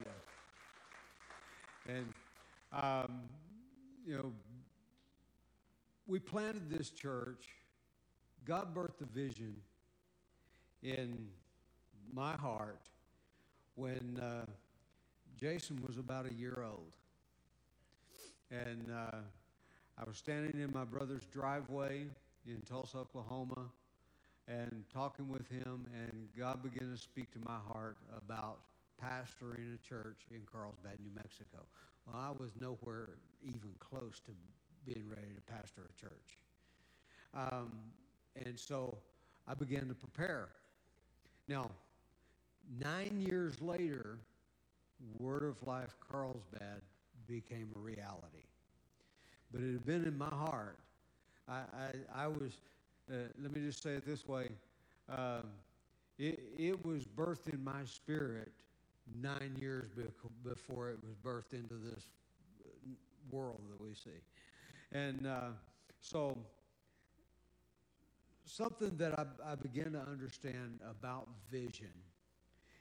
[1.88, 2.06] And
[2.72, 3.22] um,
[4.06, 4.32] you know,
[6.06, 7.46] we planted this church.
[8.44, 9.54] God birthed the vision
[10.82, 11.28] in
[12.12, 12.80] my heart
[13.74, 14.46] when uh,
[15.38, 16.92] Jason was about a year old.
[18.50, 19.18] And uh,
[19.98, 22.06] I was standing in my brother's driveway
[22.46, 23.70] in Tulsa, Oklahoma,
[24.48, 28.60] and talking with him, and God began to speak to my heart about
[29.02, 31.58] pastoring a church in Carlsbad, New Mexico.
[32.06, 33.10] Well, I was nowhere
[33.42, 34.32] even close to
[34.84, 36.38] being ready to pastor a church.
[37.34, 37.70] Um,
[38.44, 38.98] and so
[39.46, 40.48] I began to prepare.
[41.48, 41.70] Now,
[42.82, 44.18] nine years later,
[45.18, 46.82] Word of Life Carlsbad
[47.26, 48.46] became a reality.
[49.52, 50.78] But it had been in my heart.
[51.50, 52.58] I, I, I was,
[53.10, 54.48] uh, let me just say it this way
[55.08, 55.48] um,
[56.18, 58.52] it, it was birthed in my spirit
[59.20, 59.90] nine years
[60.44, 62.06] before it was birthed into this
[63.30, 64.20] world that we see.
[64.92, 65.50] And uh,
[66.00, 66.38] so
[68.44, 71.92] something that I, I begin to understand about vision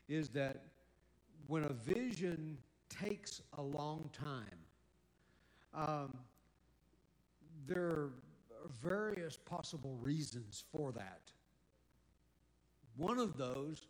[0.07, 0.65] is that
[1.47, 2.57] when a vision
[2.89, 4.59] takes a long time,
[5.73, 6.17] um,
[7.65, 8.09] there
[8.81, 11.21] various possible reasons for that.
[12.97, 13.87] One of those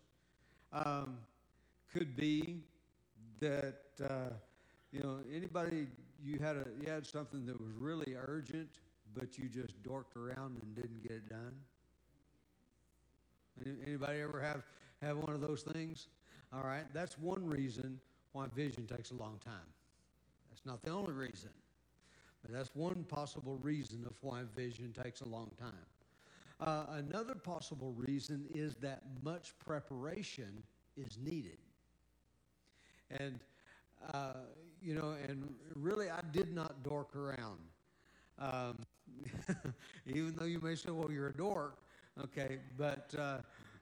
[0.71, 1.17] um,
[1.93, 2.61] could be
[3.39, 4.33] that uh,
[4.91, 5.87] you know anybody
[6.23, 8.69] you had a you had something that was really urgent
[9.15, 11.55] but you just dorked around and didn't get it done?
[13.85, 14.63] Anybody ever have,
[15.01, 16.07] have one of those things?
[16.53, 17.99] All right, that's one reason
[18.31, 19.53] why vision takes a long time.
[20.49, 21.49] That's not the only reason,
[22.41, 25.85] but that's one possible reason of why vision takes a long time.
[26.59, 30.61] Uh, another possible reason is that much preparation
[30.97, 31.57] is needed.
[33.11, 33.39] And,
[34.13, 34.33] uh,
[34.81, 37.59] you know, and really, I did not dork around.
[38.37, 38.77] Um,
[40.05, 41.79] even though you may say, well, you're a dork,
[42.23, 43.37] okay, but, uh,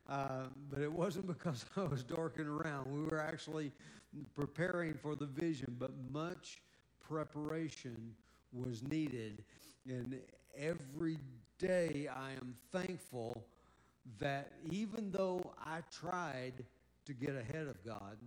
[0.08, 2.92] uh, but it wasn't because I was dorking around.
[2.92, 3.72] We were actually
[4.36, 6.62] preparing for the vision, but much
[7.00, 8.16] preparation
[8.52, 9.44] was needed.
[9.88, 10.20] And
[10.58, 11.18] every
[11.60, 13.44] day I am thankful
[14.20, 16.64] that even though I tried
[17.06, 18.18] to get ahead of God,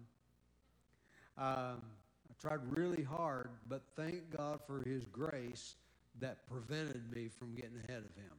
[1.39, 1.81] um,
[2.29, 5.77] I tried really hard, but thank God for His grace
[6.21, 8.37] that prevented me from getting ahead of Him.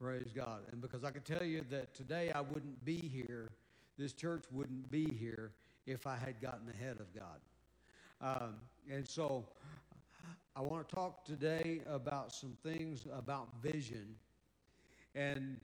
[0.00, 0.60] Praise God.
[0.70, 3.50] And because I can tell you that today I wouldn't be here,
[3.98, 5.50] this church wouldn't be here
[5.86, 7.40] if I had gotten ahead of God.
[8.20, 8.54] Um,
[8.90, 9.44] and so
[10.56, 14.16] I want to talk today about some things about vision.
[15.14, 15.60] And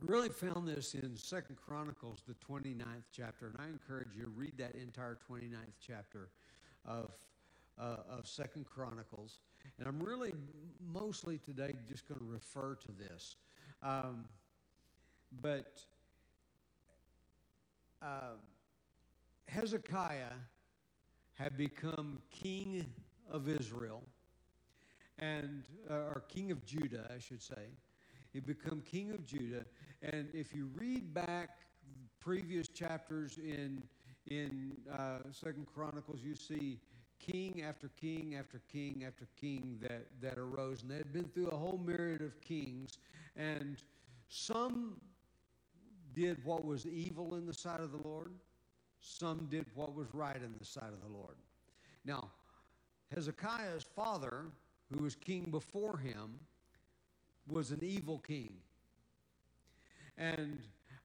[0.00, 3.46] I really found this in Second Chronicles, the 29th chapter.
[3.48, 6.28] And I encourage you to read that entire 29th chapter
[6.86, 7.10] of,
[7.78, 9.40] uh, of Second Chronicles.
[9.78, 10.32] And I'm really
[10.92, 13.36] mostly today just going to refer to this.
[13.82, 14.24] Um,
[15.42, 15.80] but
[18.02, 18.36] uh,
[19.48, 20.32] Hezekiah
[21.34, 22.86] had become king
[23.30, 24.02] of Israel,
[25.18, 27.70] and uh, or king of Judah, I should say.
[28.32, 29.64] He become king of Judah,
[30.02, 31.58] and if you read back
[32.20, 33.82] previous chapters in
[34.26, 36.78] in uh, Second Chronicles, you see
[37.18, 40.82] king after king after king after king that, that arose.
[40.82, 42.98] And they had been through a whole myriad of kings.
[43.36, 43.76] And
[44.28, 45.00] some
[46.14, 48.32] did what was evil in the sight of the Lord,
[49.00, 51.36] some did what was right in the sight of the Lord.
[52.04, 52.30] Now,
[53.14, 54.46] Hezekiah's father,
[54.92, 56.38] who was king before him,
[57.48, 58.52] was an evil king.
[60.16, 60.58] And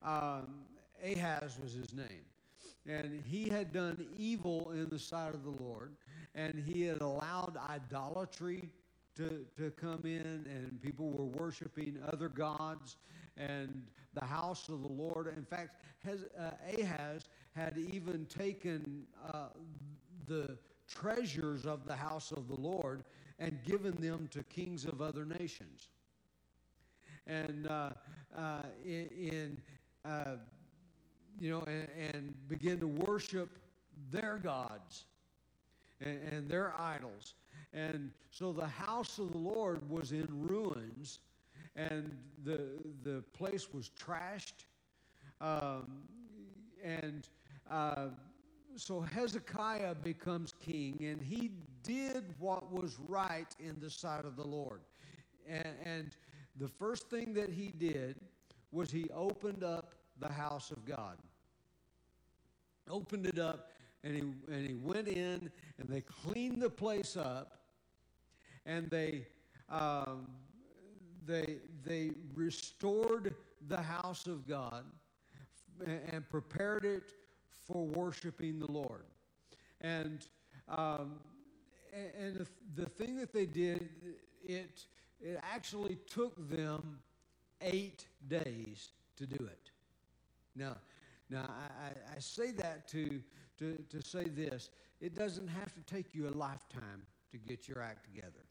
[0.04, 0.48] um,
[1.04, 2.26] Ahaz was his name.
[2.88, 5.94] And he had done evil in the sight of the Lord,
[6.36, 8.70] and he had allowed idolatry
[9.16, 12.98] to, to come in, and people were worshiping other gods,
[13.38, 13.82] and
[14.14, 15.34] the house of the Lord.
[15.36, 17.24] In fact, uh, Ahaz
[17.56, 19.48] had even taken uh,
[20.28, 23.04] the treasures of the house of the Lord
[23.40, 25.90] and given them to kings of other nations.
[27.28, 27.90] And uh,
[28.38, 29.58] uh, in,
[30.06, 30.36] uh,
[31.40, 33.58] you know, and, and, begin to worship
[34.12, 35.06] their gods
[36.02, 37.34] and, and, their idols.
[37.74, 41.20] And so the house of the Lord was in ruins,
[41.76, 42.70] and the,
[43.04, 44.66] the place was trashed.
[45.42, 46.04] Um,
[46.84, 47.28] and
[47.70, 48.10] uh,
[48.78, 51.52] so Hezekiah becomes king, and he
[51.84, 54.82] did what was right in the sight of the Lord.
[55.48, 56.16] And, and
[56.60, 58.18] the first thing that he did
[58.72, 61.18] was he opened up the house of God.
[62.90, 63.72] Opened it up,
[64.04, 64.22] and he,
[64.54, 67.60] and he went in, and they cleaned the place up,
[68.66, 69.26] and they,
[69.70, 70.28] um,
[71.26, 73.34] they, they restored
[73.68, 74.86] the house of God
[76.12, 77.14] and prepared it
[77.66, 79.06] for worshiping the Lord.
[79.82, 80.26] And,
[80.70, 81.20] um,
[82.20, 83.90] and the, thing that they did,
[84.44, 84.86] it,
[85.20, 87.00] it actually took them
[87.62, 89.72] eight days to do it.
[90.56, 90.78] Now,
[91.30, 93.22] now I, I say that to,
[93.60, 94.70] to, to say this
[95.02, 97.02] it doesn't have to take you a lifetime
[97.32, 98.46] to get your act together.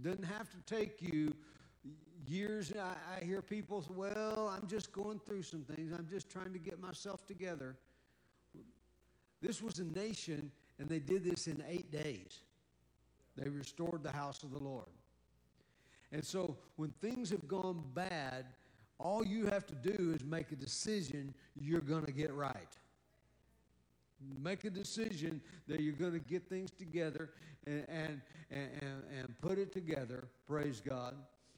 [0.00, 1.32] Doesn't have to take you
[2.26, 5.92] years, I, I hear people say, well, I'm just going through some things.
[5.92, 7.76] I'm just trying to get myself together.
[9.40, 12.42] This was a nation, and they did this in eight days.
[13.36, 14.86] They restored the house of the Lord.
[16.12, 18.46] And so when things have gone bad,
[18.98, 22.76] all you have to do is make a decision you're going to get right.
[24.40, 27.30] Make a decision that you're going to get things together
[27.66, 28.20] and, and,
[28.50, 31.14] and, and, put it together, praise God,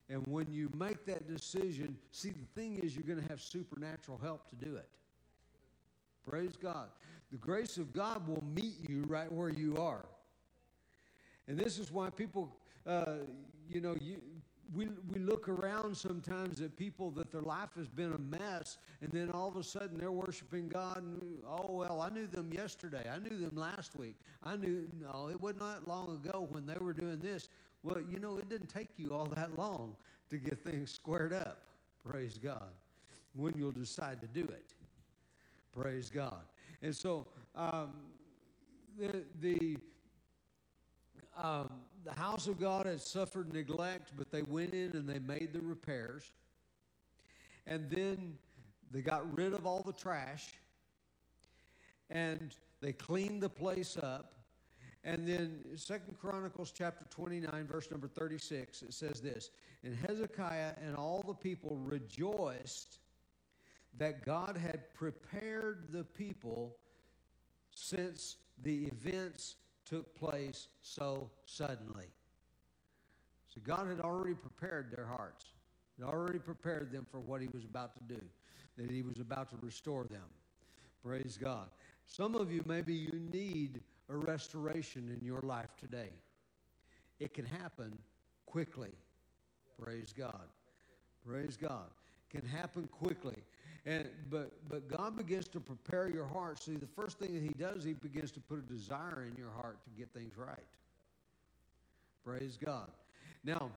[0.08, 4.18] and when you make that decision, see, the thing is, you're going to have supernatural
[4.22, 4.88] help to do it.
[6.28, 6.88] Praise God.
[7.30, 10.04] The grace of God will meet you right where you are.
[11.48, 12.54] And this is why people,
[12.86, 13.16] uh,
[13.68, 14.20] you know, you,
[14.74, 19.10] we, we look around sometimes at people that their life has been a mess, and
[19.12, 20.98] then all of a sudden they're worshiping God.
[20.98, 23.04] And, oh, well, I knew them yesterday.
[23.12, 24.16] I knew them last week.
[24.42, 27.48] I knew, no, it was not long ago when they were doing this.
[27.84, 29.94] Well, you know, it didn't take you all that long
[30.30, 31.58] to get things squared up.
[32.02, 32.70] Praise God.
[33.36, 34.72] When you'll decide to do it.
[35.70, 36.40] Praise God.
[36.80, 37.92] And so um,
[38.98, 39.76] the, the,
[41.36, 41.68] um,
[42.04, 45.60] the house of God had suffered neglect, but they went in and they made the
[45.60, 46.32] repairs.
[47.66, 48.38] And then
[48.90, 50.54] they got rid of all the trash
[52.08, 54.32] and they cleaned the place up.
[55.04, 59.50] And then Second Chronicles chapter 29, verse number 36, it says this
[59.84, 62.98] And Hezekiah and all the people rejoiced
[63.98, 66.76] that God had prepared the people
[67.70, 72.06] since the events took place so suddenly.
[73.54, 75.52] So God had already prepared their hearts,
[75.98, 78.20] He already prepared them for what He was about to do,
[78.78, 80.24] that He was about to restore them.
[81.04, 81.68] Praise God.
[82.06, 86.10] Some of you, maybe you need a restoration in your life today.
[87.20, 87.96] It can happen
[88.46, 88.90] quickly.
[89.82, 90.48] Praise God.
[91.26, 91.86] Praise God.
[92.30, 93.36] It can happen quickly.
[93.86, 96.62] And but but God begins to prepare your heart.
[96.62, 99.50] See, the first thing that He does, He begins to put a desire in your
[99.50, 100.58] heart to get things right.
[102.24, 102.90] Praise God.
[103.44, 103.70] Now,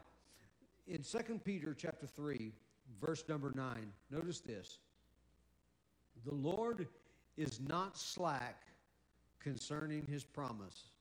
[0.88, 2.54] in 2 Peter chapter 3,
[3.02, 4.80] verse number 9, notice this.
[6.26, 6.88] The Lord
[7.36, 8.64] is not slack
[9.48, 10.92] concerning his promise,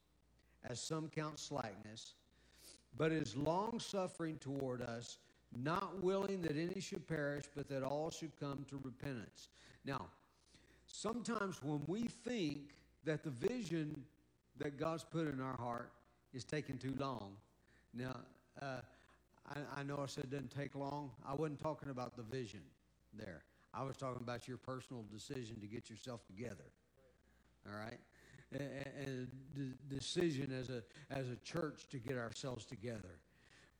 [0.69, 2.13] as some count slackness,
[2.97, 5.17] but is long suffering toward us,
[5.61, 9.49] not willing that any should perish, but that all should come to repentance.
[9.83, 10.05] Now,
[10.85, 12.69] sometimes when we think
[13.03, 14.01] that the vision
[14.59, 15.91] that God's put in our heart
[16.33, 17.33] is taking too long,
[17.93, 18.15] now,
[18.61, 18.79] uh,
[19.49, 21.11] I, I know I said it doesn't take long.
[21.27, 22.61] I wasn't talking about the vision
[23.13, 23.43] there.
[23.73, 26.71] I was talking about your personal decision to get yourself together.
[27.69, 27.99] All right?
[28.51, 33.19] And the decision as a, as a church to get ourselves together.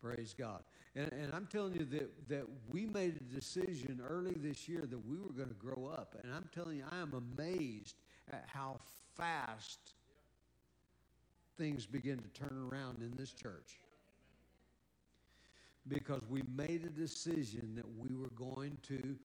[0.01, 0.63] Praise God.
[0.95, 5.05] And, and I'm telling you that, that we made a decision early this year that
[5.05, 6.15] we were going to grow up.
[6.23, 7.95] And I'm telling you, I am amazed
[8.31, 8.79] at how
[9.15, 9.79] fast
[11.57, 13.79] things begin to turn around in this church
[15.87, 19.15] because we made a decision that we were going to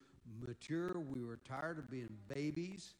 [0.45, 0.99] mature.
[0.99, 2.95] We were tired of being babies,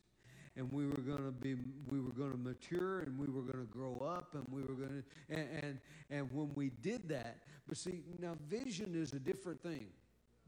[0.55, 1.55] and we were going to be
[1.89, 4.75] we were going to mature, and we were going to grow up, and we were
[4.75, 5.79] going to and, and
[6.09, 9.87] and when we did that, but see now vision is a different thing,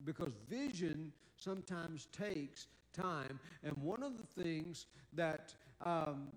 [0.04, 5.54] because vision sometimes takes time, and one of the things that
[5.84, 6.28] um,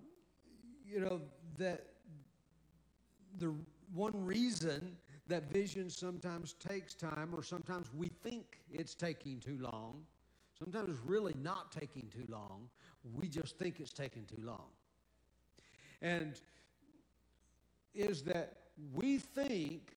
[0.86, 1.20] you know
[1.58, 1.86] that
[3.38, 3.52] the
[3.92, 4.96] one reason
[5.28, 10.02] that vision sometimes takes time, or sometimes we think it's taking too long.
[10.58, 12.68] Sometimes it's really not taking too long.
[13.14, 14.66] We just think it's taking too long.
[16.02, 16.40] And
[17.94, 18.56] is that
[18.94, 19.96] we think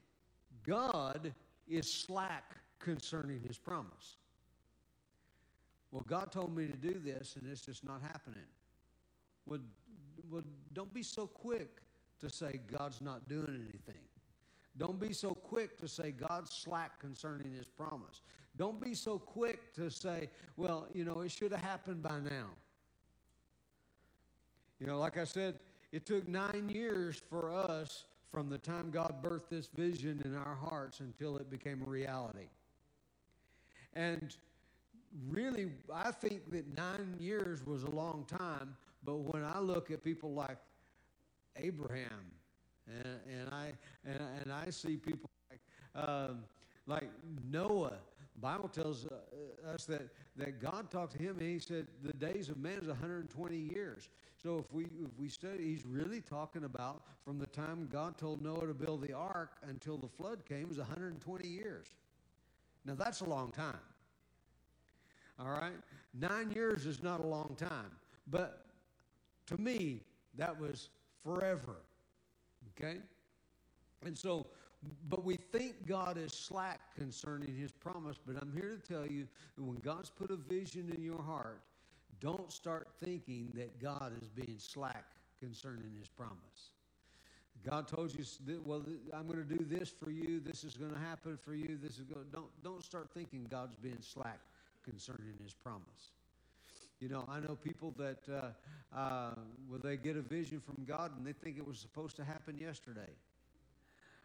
[0.65, 1.33] God
[1.67, 4.17] is slack concerning his promise.
[5.91, 8.47] Well, God told me to do this, and it's just not happening.
[9.45, 9.59] Well,
[10.29, 10.43] well,
[10.73, 11.81] don't be so quick
[12.21, 14.01] to say God's not doing anything.
[14.77, 18.21] Don't be so quick to say God's slack concerning his promise.
[18.57, 22.47] Don't be so quick to say, well, you know, it should have happened by now.
[24.79, 25.59] You know, like I said,
[25.91, 30.55] it took nine years for us from the time God birthed this vision in our
[30.55, 32.47] hearts until it became a reality.
[33.93, 34.35] And
[35.29, 40.03] really, I think that nine years was a long time, but when I look at
[40.03, 40.57] people like
[41.57, 42.31] Abraham,
[42.87, 43.73] and, and I
[44.05, 45.59] and, and I see people like
[46.07, 46.39] um,
[46.87, 47.09] like
[47.49, 47.97] Noah.
[48.41, 52.49] Bible tells uh, us that, that God talked to him and he said the days
[52.49, 54.09] of man is 120 years.
[54.41, 58.41] So if we if we study, he's really talking about from the time God told
[58.41, 61.87] Noah to build the ark until the flood came was 120 years.
[62.83, 63.79] Now that's a long time.
[65.39, 65.77] All right,
[66.13, 67.91] nine years is not a long time,
[68.27, 68.65] but
[69.47, 70.01] to me
[70.37, 70.89] that was
[71.23, 71.77] forever.
[72.69, 72.97] Okay?
[74.05, 74.47] And so,
[75.09, 79.27] but we think God is slack concerning his promise, but I'm here to tell you
[79.55, 81.61] that when God's put a vision in your heart,
[82.19, 85.05] don't start thinking that God is being slack
[85.39, 86.71] concerning his promise.
[87.63, 88.25] God told you,
[88.65, 90.39] well, I'm going to do this for you.
[90.39, 91.77] This is going to happen for you.
[91.81, 92.25] This is going.
[92.33, 94.39] Don't don't start thinking God's being slack
[94.83, 96.11] concerning His promise.
[96.99, 99.31] You know, I know people that, uh, uh,
[99.69, 102.57] well, they get a vision from God and they think it was supposed to happen
[102.59, 103.09] yesterday.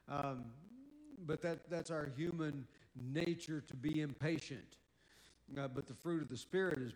[0.08, 0.44] Um,
[1.26, 2.66] but that, that's our human
[3.12, 4.76] nature to be impatient.
[5.58, 6.92] Uh, but the fruit of the Spirit is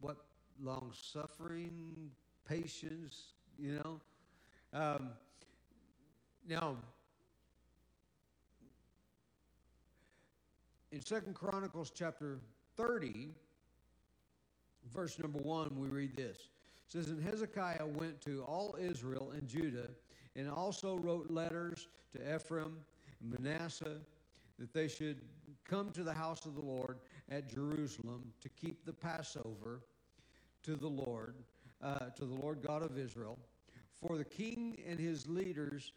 [0.00, 0.16] what?
[0.62, 2.10] Long suffering,
[2.46, 4.00] patience, you know?
[4.78, 5.10] Um,
[6.48, 6.76] now,
[10.90, 12.38] in Second Chronicles chapter
[12.76, 13.30] 30,
[14.92, 16.36] verse number 1, we read this.
[16.36, 19.88] It says, And Hezekiah went to all Israel and Judah
[20.36, 22.76] and also wrote letters to Ephraim
[23.20, 23.98] and Manasseh
[24.58, 25.20] that they should
[25.64, 26.98] come to the house of the Lord
[27.30, 29.80] at Jerusalem to keep the Passover
[30.62, 31.34] to the Lord,
[31.82, 33.38] uh, to the Lord God of Israel.
[34.00, 35.92] For the king and his leaders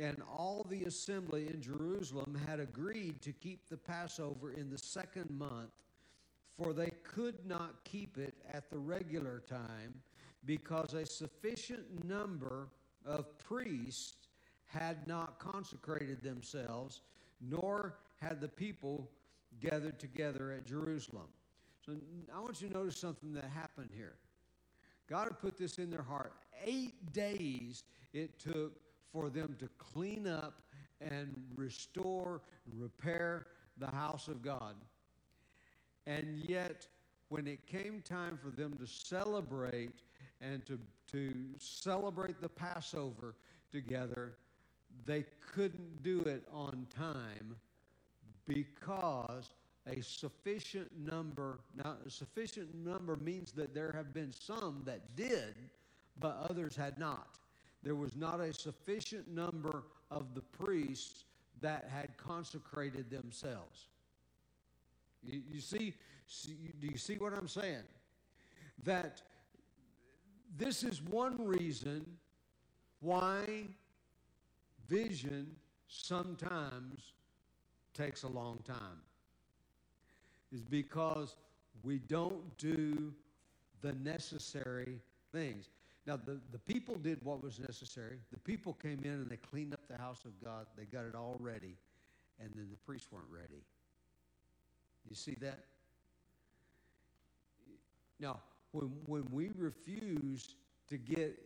[0.00, 5.30] and all the assembly in Jerusalem had agreed to keep the Passover in the second
[5.30, 5.70] month,
[6.56, 9.94] for they could not keep it at the regular time
[10.44, 12.68] because a sufficient number
[13.04, 14.28] of priests
[14.66, 17.00] had not consecrated themselves,
[17.40, 19.10] nor had the people
[19.60, 21.28] gathered together at Jerusalem.
[21.84, 21.92] So
[22.34, 24.16] I want you to notice something that happened here.
[25.08, 26.32] God had put this in their heart.
[26.64, 28.72] Eight days it took
[29.12, 30.62] for them to clean up
[31.00, 32.40] and restore
[32.70, 33.46] and repair
[33.78, 34.74] the house of God.
[36.06, 36.86] And yet,
[37.28, 40.00] when it came time for them to celebrate
[40.40, 40.78] and to,
[41.14, 43.34] to celebrate the Passover
[43.72, 44.34] together,
[45.06, 47.56] they couldn't do it on time
[48.46, 49.50] because
[49.86, 55.54] a sufficient number, now, a sufficient number means that there have been some that did,
[56.20, 57.38] but others had not
[57.84, 61.24] there was not a sufficient number of the priests
[61.60, 63.88] that had consecrated themselves.
[65.22, 65.94] You, you see,
[66.26, 67.84] see, do you see what I'm saying?
[68.84, 69.22] That
[70.56, 72.04] this is one reason
[73.00, 73.64] why
[74.88, 75.46] vision
[75.88, 77.12] sometimes
[77.92, 79.00] takes a long time.
[80.52, 81.36] Is because
[81.82, 83.12] we don't do
[83.82, 85.00] the necessary
[85.32, 85.68] things.
[86.06, 88.18] Now, the, the people did what was necessary.
[88.30, 90.66] The people came in and they cleaned up the house of God.
[90.76, 91.76] They got it all ready.
[92.40, 93.62] And then the priests weren't ready.
[95.08, 95.64] You see that?
[98.20, 98.40] Now,
[98.74, 100.56] when, when we refuse
[100.88, 101.38] to get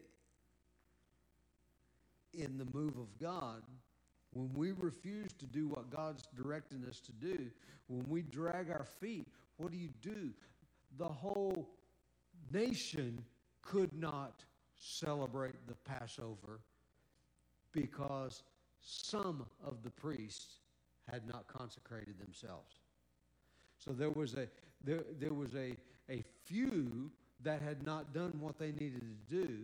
[2.33, 3.63] in the move of God,
[4.33, 7.51] when we refuse to do what God's directing us to do,
[7.89, 10.31] when we drag our feet, what do you do?
[10.97, 11.69] The whole
[12.51, 13.23] nation
[13.63, 14.43] could not
[14.79, 16.61] celebrate the Passover
[17.73, 18.43] because
[18.81, 20.61] some of the priests
[21.11, 22.77] had not consecrated themselves.
[23.77, 24.49] So there was a
[24.85, 25.75] there, there was a,
[26.11, 27.11] a few
[27.45, 29.59] that had not done what they needed to do,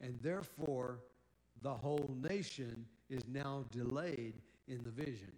[0.00, 0.98] and therefore
[1.62, 4.34] the whole nation is now delayed
[4.68, 5.32] in the vision.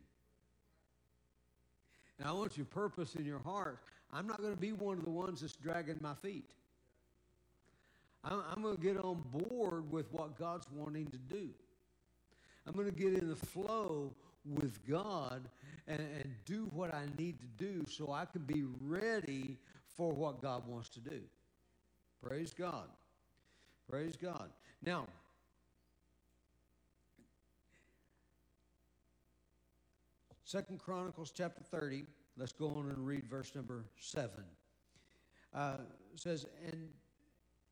[2.19, 3.79] And I want you purpose in your heart.
[4.13, 6.51] I'm not going to be one of the ones that's dragging my feet.
[8.25, 11.49] I'm, I'm going to get on board with what God's wanting to do.
[12.67, 14.13] I'm going to get in the flow
[14.45, 15.43] with God
[15.87, 19.57] and, and do what I need to do so I can be ready
[19.99, 21.21] for what God wants to do.
[22.23, 22.89] Praise God.
[23.91, 24.49] Praise God.
[24.83, 25.07] Now,
[30.45, 32.05] Second Chronicles chapter 30,
[32.39, 34.31] let's go on and read verse number 7.
[35.53, 35.77] Uh,
[36.15, 36.89] says, And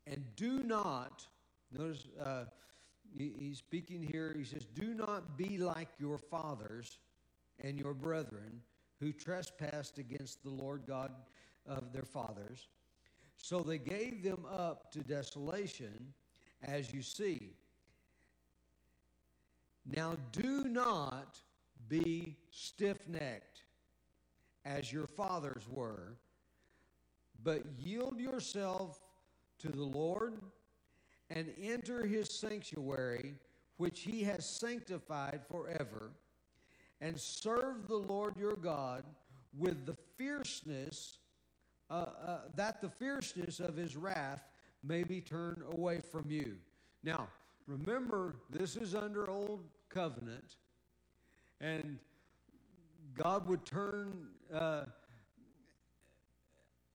[0.05, 1.25] and do not,
[1.77, 2.45] notice uh,
[3.17, 6.99] he, he's speaking here, he says, Do not be like your fathers
[7.59, 8.61] and your brethren
[8.99, 11.11] who trespassed against the Lord God
[11.67, 12.67] of their fathers.
[13.37, 16.13] So they gave them up to desolation,
[16.63, 17.53] as you see.
[19.85, 21.39] Now do not
[21.87, 23.63] be stiff necked
[24.65, 26.17] as your fathers were,
[27.43, 28.99] but yield yourself
[29.59, 30.41] to the Lord
[31.29, 33.35] and enter his sanctuary,
[33.77, 36.11] which he has sanctified forever,
[36.99, 39.03] and serve the Lord your God
[39.57, 41.19] with the fierceness,
[41.89, 44.43] uh, uh, that the fierceness of his wrath
[44.83, 46.57] may be turned away from you.
[47.03, 47.27] Now,
[47.65, 50.55] remember, this is under old covenant,
[51.61, 51.97] and
[53.15, 54.83] God would turn uh,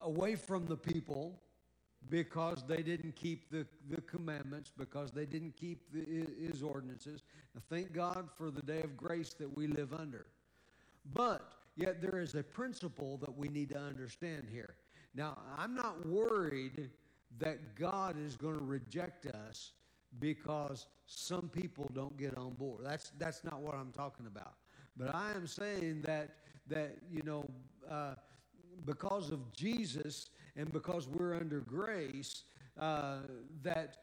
[0.01, 1.41] away from the people
[2.09, 7.23] because they didn't keep the, the commandments, because they didn't keep the, his ordinances.
[7.55, 10.27] Now, thank God for the day of grace that we live under.
[11.15, 14.75] But yet, there is a principle that we need to understand here.
[15.15, 16.91] Now, I'm not worried
[17.39, 19.73] that God is going to reject us
[20.19, 22.85] because some people don't get on board.
[22.85, 24.55] That's, that's not what I'm talking about.
[24.97, 26.37] But I am saying that,
[26.69, 27.49] that you know,
[27.91, 28.15] uh,
[28.85, 32.45] because of Jesus and because we're under grace,
[32.79, 33.21] uh,
[33.63, 33.99] that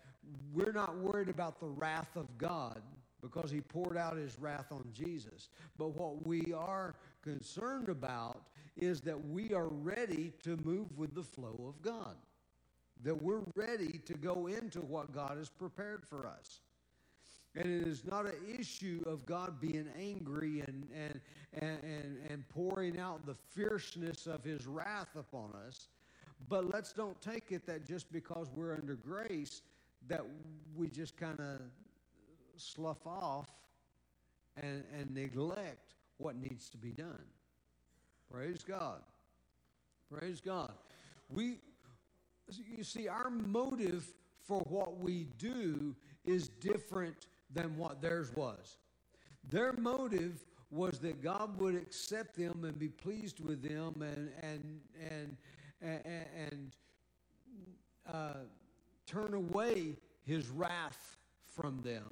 [0.54, 2.82] we're not worried about the wrath of God
[3.22, 5.50] because he poured out his wrath on Jesus.
[5.78, 8.44] But what we are concerned about
[8.78, 12.16] is that we are ready to move with the flow of God,
[13.04, 16.62] that we're ready to go into what God has prepared for us.
[17.56, 21.20] And it is not an issue of God being angry and, and,
[21.54, 25.88] and, and, and pouring out the fierceness of his wrath upon us.
[26.48, 29.62] But let's don't take it that just because we're under grace,
[30.08, 30.24] that
[30.76, 31.60] we just kind of
[32.58, 33.50] slough off
[34.62, 37.24] and, and neglect what needs to be done.
[38.32, 39.02] Praise God.
[40.12, 40.72] Praise God.
[41.30, 41.60] We,
[42.78, 44.06] you see, our motive
[44.48, 48.78] for what we do is different than what theirs was.
[49.50, 54.80] Their motive was that God would accept them and be pleased with them and and
[55.10, 55.38] and
[55.82, 56.72] and, and
[58.12, 58.34] uh,
[59.08, 61.18] turn away His wrath
[61.48, 62.08] from them.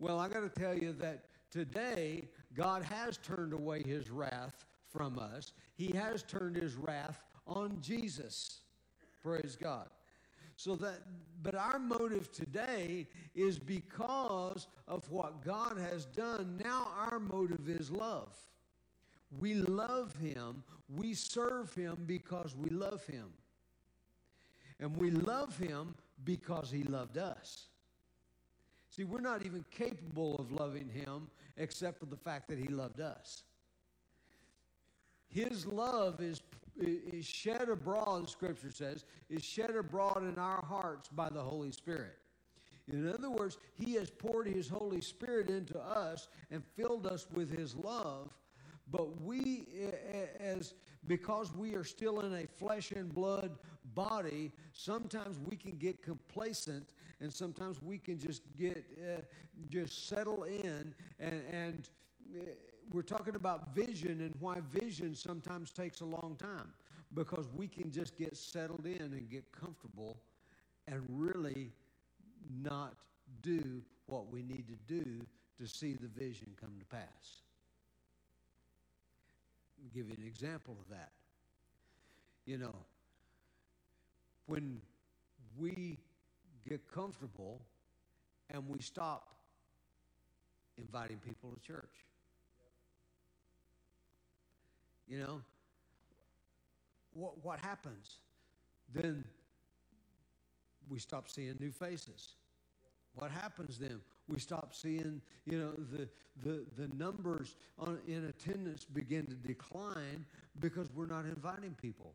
[0.00, 4.64] Well, I got to tell you that today God has turned away His wrath
[4.98, 5.52] from us.
[5.76, 8.62] He has turned His wrath on Jesus.
[9.22, 9.86] Praise God.
[10.56, 11.02] So that,
[11.40, 16.60] but our motive today is because of what God has done.
[16.62, 18.36] Now our motive is love.
[19.38, 20.64] We love Him.
[20.96, 23.26] We serve Him because we love Him.
[24.80, 25.94] And we love Him
[26.24, 27.66] because He loved us.
[28.90, 33.00] See, we're not even capable of loving Him except for the fact that He loved
[33.00, 33.44] us.
[35.28, 36.42] His love is
[36.80, 42.18] is shed abroad, Scripture says, is shed abroad in our hearts by the Holy Spirit.
[42.90, 47.50] In other words, He has poured His Holy Spirit into us and filled us with
[47.56, 48.32] His love.
[48.90, 49.66] But we,
[50.40, 50.74] as
[51.06, 53.58] because we are still in a flesh and blood
[53.94, 59.20] body, sometimes we can get complacent, and sometimes we can just get uh,
[59.68, 61.88] just settle in and and.
[62.90, 66.72] We're talking about vision and why vision sometimes takes a long time
[67.14, 70.18] because we can just get settled in and get comfortable
[70.86, 71.70] and really
[72.62, 72.94] not
[73.42, 75.20] do what we need to do
[75.60, 77.42] to see the vision come to pass.
[79.82, 81.12] I'll give you an example of that.
[82.46, 82.74] You know,
[84.46, 84.80] when
[85.58, 85.98] we
[86.66, 87.60] get comfortable
[88.50, 89.34] and we stop
[90.78, 92.06] inviting people to church.
[95.08, 95.40] You know,
[97.14, 98.18] what, what happens?
[98.94, 99.24] Then
[100.88, 102.34] we stop seeing new faces.
[103.14, 104.00] What happens then?
[104.28, 106.08] We stop seeing, you know, the,
[106.42, 110.26] the, the numbers on, in attendance begin to decline
[110.60, 112.14] because we're not inviting people,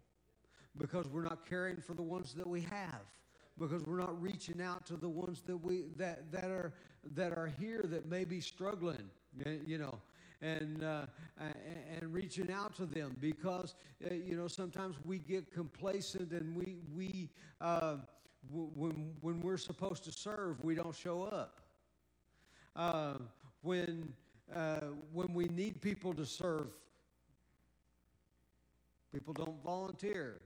[0.78, 3.02] because we're not caring for the ones that we have,
[3.60, 6.74] because we're not reaching out to the ones that we that that are
[7.16, 9.10] that are here that may be struggling,
[9.66, 10.00] you know
[10.44, 11.06] and uh,
[11.40, 13.76] and reaching out to them because
[14.06, 17.30] uh, you know sometimes we get complacent and we we
[17.62, 17.96] uh,
[18.50, 21.62] w- when when we're supposed to serve we don't show up.
[22.76, 23.14] Uh,
[23.62, 24.14] when
[24.54, 24.80] uh,
[25.14, 26.68] when we need people to serve,
[29.14, 30.42] people don't volunteer.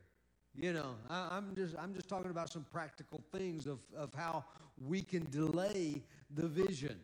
[0.55, 4.43] You know, I, am just I'm just talking about some practical things of, of how
[4.87, 6.01] we can delay
[6.35, 6.99] the vision.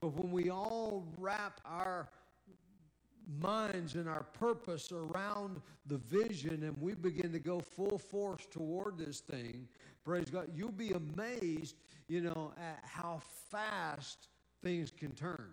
[0.00, 2.08] But when we all wrap our
[3.38, 8.98] minds and our purpose around the vision and we begin to go full force toward
[8.98, 9.68] this thing,
[10.04, 11.76] praise God, you'll be amazed,
[12.08, 13.20] you know, at how
[13.50, 14.28] fast
[14.62, 15.50] things can turn.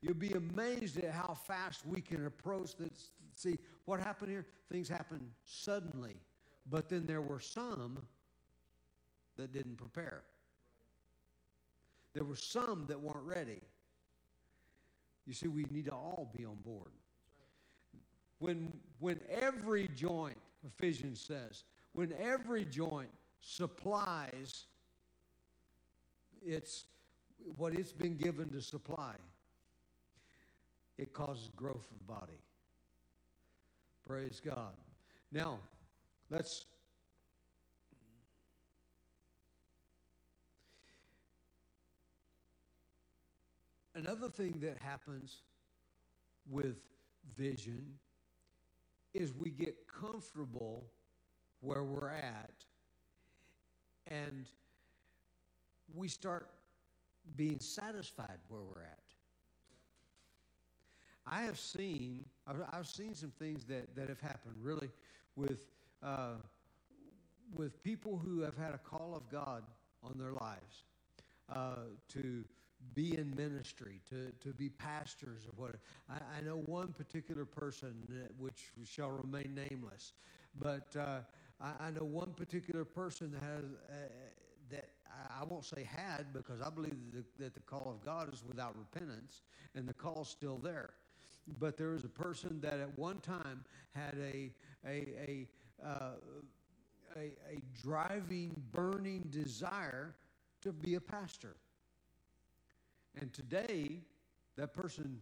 [0.00, 3.10] You'll be amazed at how fast we can approach this.
[3.34, 4.46] See, what happened here?
[4.70, 6.14] Things happened suddenly.
[6.70, 7.98] But then there were some
[9.36, 10.22] that didn't prepare.
[12.14, 13.60] There were some that weren't ready.
[15.26, 16.92] You see, we need to all be on board.
[18.38, 20.36] When, when every joint,
[20.66, 23.10] Ephesians says, when every joint
[23.40, 24.66] supplies
[26.44, 26.84] it's
[27.56, 29.14] what it's been given to supply,
[30.98, 32.40] it causes growth of body.
[34.06, 34.74] Praise God.
[35.32, 35.58] Now,
[36.30, 36.66] let's
[43.94, 45.42] Another thing that happens
[46.50, 46.76] with
[47.36, 47.84] vision
[49.14, 50.86] is we get comfortable
[51.60, 52.64] where we're at
[54.08, 54.46] and
[55.94, 56.50] we start
[57.36, 58.98] being satisfied where we're at.
[61.26, 64.90] I have seen, I've, I've seen some things that, that have happened really
[65.36, 65.66] with,
[66.02, 66.34] uh,
[67.54, 69.62] with people who have had a call of God
[70.02, 70.84] on their lives
[71.48, 71.76] uh,
[72.12, 72.44] to
[72.94, 75.74] be in ministry, to, to be pastors or what.
[76.08, 77.94] I, I know one particular person
[78.38, 80.12] which shall remain nameless,
[80.60, 81.20] but uh,
[81.60, 83.94] I, I, know one particular person that has uh,
[84.70, 84.88] that
[85.40, 88.42] I won't say had because I believe that the, that the call of God is
[88.46, 89.42] without repentance
[89.74, 90.90] and the call's still there.
[91.58, 93.64] But there was a person that at one time
[93.94, 94.50] had a
[94.86, 95.48] a a
[95.84, 96.12] uh,
[97.16, 100.14] a, a driving, burning desire
[100.62, 101.56] to be a pastor.
[103.20, 104.00] And today,
[104.56, 105.20] that person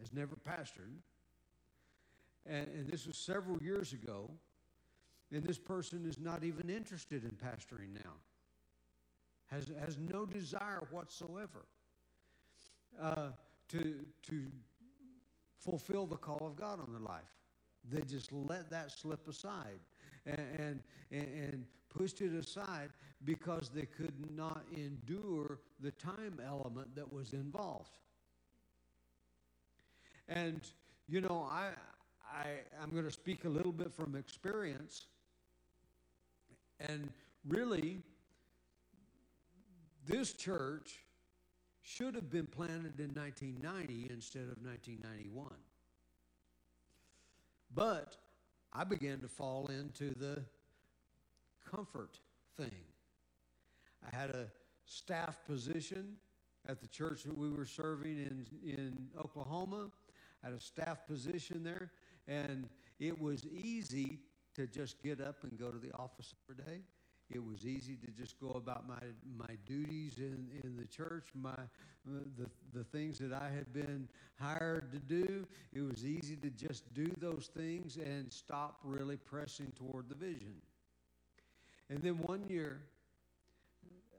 [0.00, 0.92] has never pastored.
[2.46, 4.30] And, and, this was several years ago.
[5.32, 8.12] And this person is not even interested in pastoring now,
[9.46, 11.66] has, has no desire whatsoever
[13.02, 13.30] uh,
[13.70, 13.96] to,
[14.28, 14.46] to
[15.58, 17.34] fulfill the call of God on their life.
[17.90, 19.80] They just let that slip aside
[20.24, 21.64] and, and, and
[21.96, 22.90] pushed it aside
[23.24, 27.98] because they could not endure the time element that was involved.
[30.28, 30.60] And,
[31.08, 31.70] you know, I,
[32.30, 32.46] I,
[32.82, 35.06] I'm going to speak a little bit from experience.
[36.80, 37.08] And
[37.48, 38.02] really,
[40.06, 40.98] this church
[41.82, 45.46] should have been planted in 1990 instead of 1991.
[47.74, 48.16] But
[48.72, 50.42] I began to fall into the
[51.70, 52.18] comfort
[52.56, 52.84] thing.
[54.06, 54.46] I had a
[54.86, 56.16] staff position
[56.68, 59.90] at the church that we were serving in, in Oklahoma.
[60.42, 61.90] I had a staff position there,
[62.28, 64.20] and it was easy
[64.54, 66.80] to just get up and go to the office every day.
[67.28, 68.94] It was easy to just go about my,
[69.36, 71.50] my duties in, in the church, my,
[72.04, 74.08] the, the things that I had been
[74.40, 75.44] hired to do.
[75.72, 80.54] It was easy to just do those things and stop really pressing toward the vision.
[81.88, 82.80] And then one year,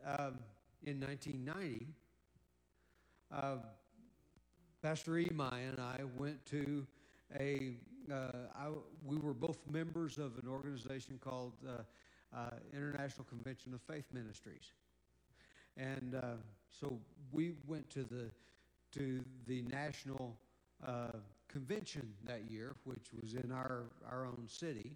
[0.05, 0.35] um,
[0.85, 1.87] in 1990,
[3.31, 3.57] uh,
[4.81, 6.87] Pastor Emai and I went to
[7.39, 7.75] a.
[8.09, 8.67] Uh, I,
[9.05, 11.81] we were both members of an organization called uh,
[12.33, 14.71] uh, International Convention of Faith Ministries.
[15.75, 16.35] And uh,
[16.69, 16.99] so
[17.33, 18.31] we went to the,
[18.93, 20.37] to the national
[20.85, 21.07] uh,
[21.49, 24.95] convention that year, which was in our, our own city,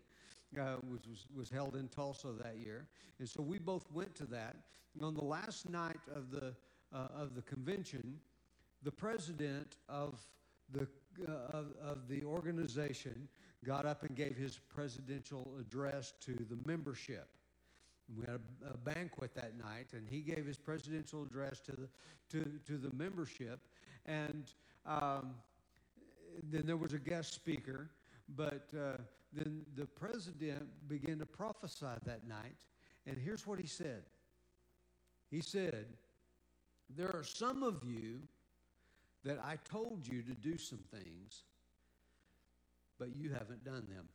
[0.60, 2.88] uh, was, was held in Tulsa that year.
[3.20, 4.56] And so we both went to that.
[4.96, 6.54] And on the last night of the,
[6.94, 8.20] uh, of the convention,
[8.84, 10.20] the president of
[10.72, 10.88] the,
[11.28, 13.28] uh, of, of the organization
[13.66, 17.28] got up and gave his presidential address to the membership.
[18.18, 21.88] We had a, a, banquet that night, and he gave his presidential address to the,
[22.32, 23.60] to, to the membership.
[24.06, 24.52] And
[24.86, 25.36] um,
[26.50, 27.90] then there was a guest speaker,
[28.36, 28.98] but uh,
[29.34, 32.58] then the president began to prophesy that night.
[33.06, 34.04] And here's what he said
[35.30, 35.86] He said,
[36.96, 38.22] There are some of you
[39.24, 41.44] that I told you to do some things
[43.02, 44.08] but you haven't done them.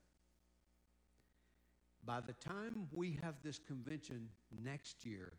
[2.05, 4.29] By the time we have this convention
[4.63, 5.33] next year,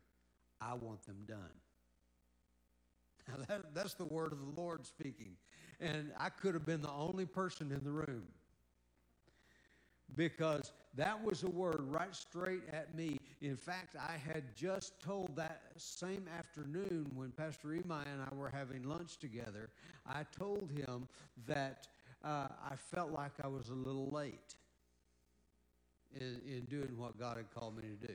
[0.60, 1.38] I want them done.
[3.30, 5.36] Now, that, that's the word of the Lord speaking.
[5.82, 8.24] And I could have been the only person in the room
[10.16, 13.20] because that was a word right straight at me.
[13.42, 18.50] In fact, I had just told that same afternoon when Pastor Emai and I were
[18.50, 19.70] having lunch together,
[20.08, 21.08] I told him
[21.48, 21.88] that
[22.24, 24.56] uh, I felt like I was a little late
[26.20, 28.14] in, in doing what God had called me to do.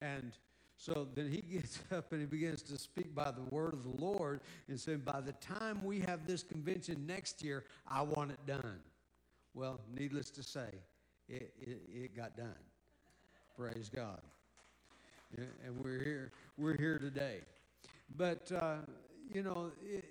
[0.00, 0.32] And
[0.76, 4.02] so then he gets up and he begins to speak by the word of the
[4.02, 8.38] Lord and said, By the time we have this convention next year, I want it
[8.46, 8.80] done.
[9.58, 10.68] Well, needless to say,
[11.28, 12.54] it, it, it got done.
[13.56, 14.20] Praise God.
[15.36, 17.40] And we're here, we're here today.
[18.16, 18.76] But, uh,
[19.34, 20.04] you know, it,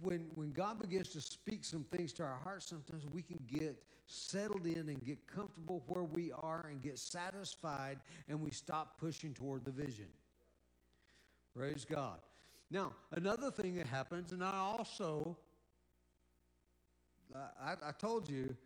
[0.00, 3.80] when, when God begins to speak some things to our hearts, sometimes we can get
[4.08, 9.32] settled in and get comfortable where we are and get satisfied, and we stop pushing
[9.32, 10.08] toward the vision.
[11.56, 12.18] Praise God.
[12.68, 15.36] Now, another thing that happens, and I also,
[17.32, 18.56] I, I told you,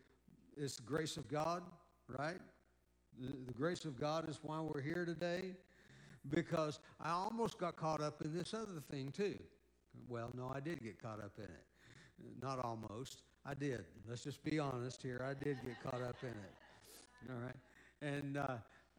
[0.57, 1.63] it's the grace of God,
[2.09, 2.41] right?
[3.19, 5.55] The, the grace of God is why we're here today,
[6.31, 9.39] because I almost got caught up in this other thing too.
[10.09, 11.65] Well, no, I did get caught up in it.
[12.41, 13.23] Not almost.
[13.45, 13.85] I did.
[14.09, 15.25] Let's just be honest here.
[15.29, 17.31] I did get caught up in it.
[17.31, 17.57] All right.
[18.01, 18.57] And uh,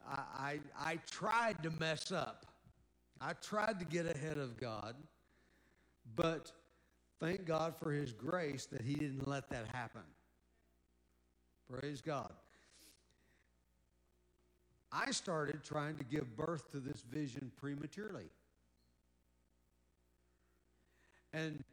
[0.08, 2.46] I, I, I tried to mess up.
[3.22, 4.96] I tried to get ahead of God,
[6.16, 6.52] but
[7.22, 10.02] thank God for His grace that He didn't let that happen.
[11.70, 12.32] Praise God.
[14.92, 18.30] I started trying to give birth to this vision prematurely.
[21.34, 21.64] And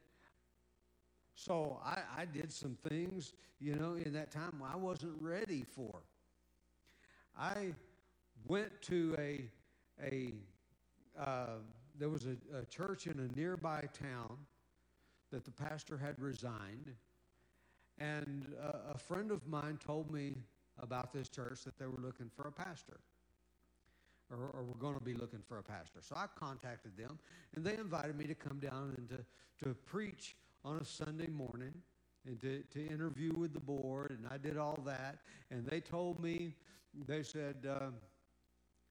[1.35, 6.01] so I, I did some things, you know, in that time I wasn't ready for.
[7.37, 7.73] I
[8.47, 9.45] went to a,
[10.03, 10.33] a
[11.19, 11.57] uh,
[11.99, 14.37] there was a, a church in a nearby town
[15.31, 16.91] that the pastor had resigned.
[17.97, 20.35] And a, a friend of mine told me
[20.79, 22.99] about this church that they were looking for a pastor
[24.31, 25.99] or, or were going to be looking for a pastor.
[26.01, 27.19] So I contacted them,
[27.55, 31.73] and they invited me to come down and to, to preach on a Sunday morning
[32.25, 35.17] and to, to interview with the board, and I did all that.
[35.49, 36.55] And they told me,
[37.07, 37.89] they said, uh,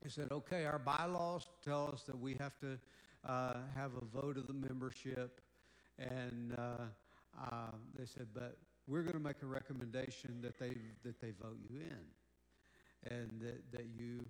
[0.02, 2.78] they said, okay, our bylaws tell us that we have to
[3.28, 5.40] uh, have a vote of the membership,
[5.98, 6.84] and uh,
[7.38, 8.56] uh they said, but
[8.90, 10.72] we're going to make a recommendation that they
[11.04, 14.26] that they vote you in, and that that you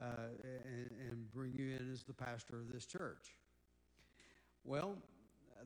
[0.00, 3.36] uh, and, and bring you in as the pastor of this church.
[4.64, 4.96] Well,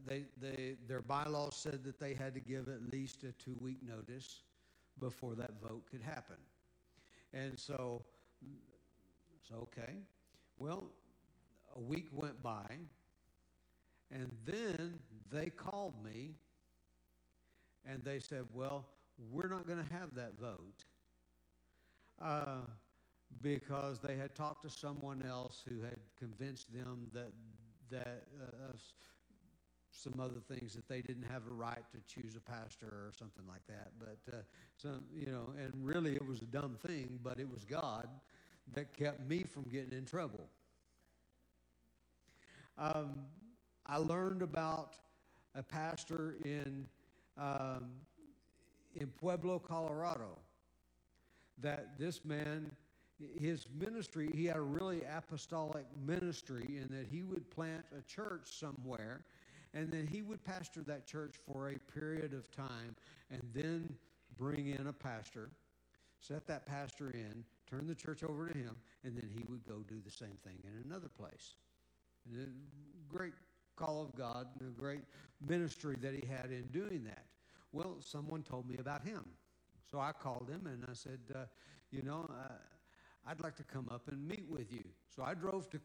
[0.06, 3.78] they, they, their bylaws said that they had to give at least a two week
[3.82, 4.42] notice
[4.98, 6.36] before that vote could happen.
[7.32, 8.02] And so,
[9.48, 9.94] so okay.
[10.58, 10.84] Well,
[11.76, 12.66] a week went by,
[14.10, 14.98] and then
[15.30, 16.34] they called me
[17.84, 18.86] and they said, Well,
[19.30, 20.84] we're not going to have that vote.
[22.20, 22.60] Uh,
[23.42, 27.30] because they had talked to someone else who had convinced them that
[27.90, 28.76] that uh,
[29.90, 33.44] some other things that they didn't have a right to choose a pastor or something
[33.48, 33.88] like that.
[33.98, 34.40] But uh,
[34.76, 38.08] some, you know, and really it was a dumb thing, but it was God
[38.74, 40.48] that kept me from getting in trouble.
[42.76, 43.14] Um,
[43.86, 44.94] I learned about
[45.54, 46.86] a pastor in
[47.38, 47.90] um,
[48.96, 50.38] in Pueblo, Colorado,
[51.60, 52.70] that this man
[53.36, 58.42] his ministry, he had a really apostolic ministry in that he would plant a church
[58.44, 59.24] somewhere
[59.74, 62.96] and then he would pastor that church for a period of time
[63.30, 63.92] and then
[64.36, 65.50] bring in a pastor,
[66.20, 69.84] set that pastor in, turn the church over to him, and then he would go
[69.88, 71.56] do the same thing in another place.
[72.34, 72.46] A
[73.08, 73.34] great
[73.78, 75.02] call of God and the great
[75.46, 77.26] ministry that he had in doing that.
[77.72, 79.24] Well, someone told me about him.
[79.90, 81.38] So I called him and I said, uh,
[81.90, 82.52] you know, uh,
[83.26, 84.84] I'd like to come up and meet with you.
[85.14, 85.80] So I drove to,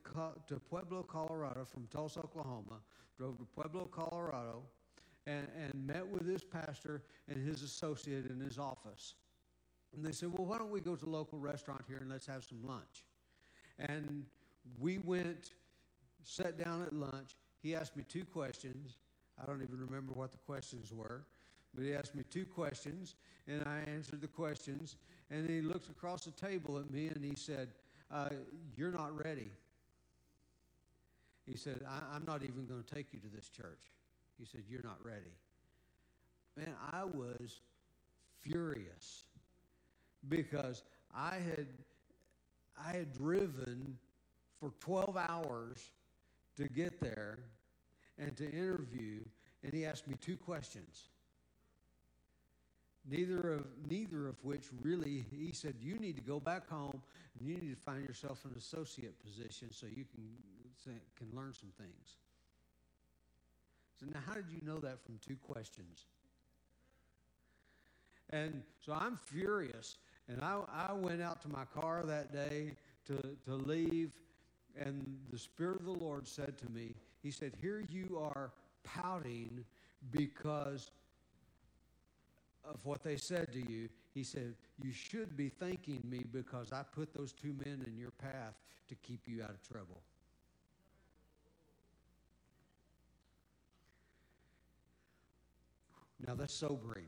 [0.48, 2.80] to Pueblo, Colorado from Tulsa, Oklahoma,
[3.18, 4.64] drove to Pueblo, Colorado,
[5.26, 9.16] and, and met with this pastor and his associate in his office.
[9.96, 12.26] And they said, Well, why don't we go to a local restaurant here and let's
[12.26, 13.06] have some lunch?
[13.80, 14.26] And
[14.80, 15.52] we went,
[16.24, 17.36] sat down at lunch.
[17.64, 18.98] He asked me two questions.
[19.42, 21.24] I don't even remember what the questions were,
[21.74, 23.16] but he asked me two questions,
[23.48, 24.98] and I answered the questions.
[25.32, 27.70] And he looked across the table at me and he said,
[28.12, 28.30] uh,
[28.76, 29.50] You're not ready.
[31.48, 33.92] He said, I, am not even going to take you to this church.
[34.38, 35.34] He said, You're not ready.
[36.58, 37.62] Man, I was
[38.42, 39.24] furious
[40.30, 40.84] because
[41.16, 41.68] I had
[42.78, 43.98] I had driven
[44.60, 45.92] for 12 hours
[46.58, 47.40] to get there
[48.18, 49.20] and to interview,
[49.64, 51.10] and he asked me two questions.
[53.10, 57.02] Neither of neither of which really he said you need to go back home
[57.38, 61.72] and you need to find yourself an associate position so you can can learn some
[61.78, 62.16] things.
[64.00, 66.06] So now how did you know that from two questions?
[68.30, 69.98] And so i'm furious
[70.28, 72.72] and i, I went out to my car that day
[73.08, 74.14] to, to leave
[74.80, 78.52] and the spirit of the lord said to me he said here you are
[78.84, 79.64] pouting
[80.12, 80.92] because
[82.66, 86.84] of what they said to you, he said, You should be thanking me because I
[86.84, 88.56] put those two men in your path
[88.90, 90.02] to keep you out of trouble.
[96.26, 97.08] Now that's sobering.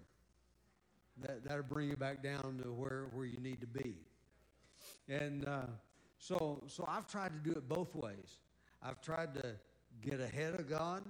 [1.22, 3.96] That, that'll bring you back down to where, where you need to be.
[5.08, 5.62] And uh,
[6.18, 8.40] so, so I've tried to do it both ways.
[8.82, 9.56] I've tried to
[10.02, 11.04] get ahead of God.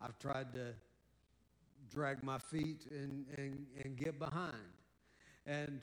[0.00, 0.74] I've tried to
[1.90, 4.54] drag my feet and, and, and get behind.
[5.46, 5.80] And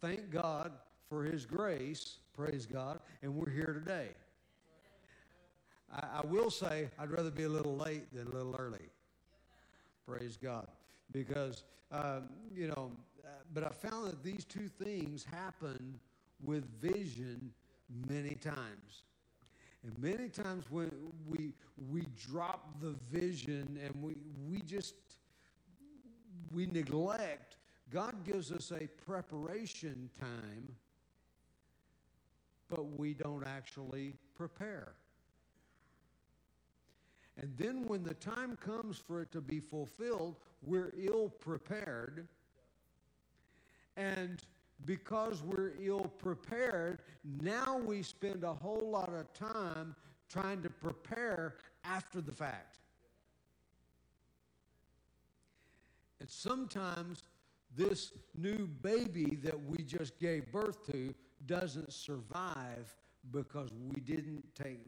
[0.00, 0.72] thank God
[1.08, 4.08] for His grace, praise God, and we're here today.
[5.92, 8.90] I, I will say I'd rather be a little late than a little early.
[10.06, 10.66] Praise God.
[11.12, 12.92] Because, um, you know,
[13.24, 15.98] uh, but I found that these two things happen
[16.42, 17.52] with vision
[18.08, 19.02] many times.
[19.84, 20.90] And many times when
[21.26, 21.52] we
[21.90, 24.16] we drop the vision and we
[24.48, 24.94] we just
[26.52, 27.56] we neglect,
[27.90, 30.68] God gives us a preparation time,
[32.68, 34.94] but we don't actually prepare.
[37.40, 42.26] And then when the time comes for it to be fulfilled, we're ill prepared.
[43.96, 44.42] And
[44.84, 47.00] because we're ill prepared,
[47.40, 49.94] now we spend a whole lot of time
[50.28, 52.78] trying to prepare after the fact.
[56.20, 57.22] And sometimes
[57.76, 61.14] this new baby that we just gave birth to
[61.46, 62.94] doesn't survive
[63.30, 64.80] because we didn't take,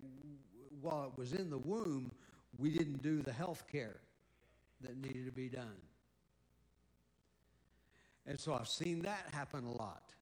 [0.80, 2.10] while it was in the womb,
[2.58, 4.00] we didn't do the health care
[4.80, 5.76] that needed to be done.
[8.26, 10.12] And so I've seen that happen a lot.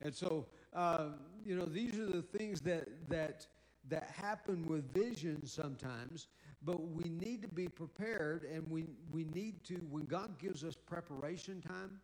[0.00, 1.08] And so, uh,
[1.44, 3.46] you know, these are the things that, that,
[3.88, 6.28] that happen with vision sometimes,
[6.62, 10.76] but we need to be prepared and we, we need to, when God gives us
[10.76, 12.00] preparation time,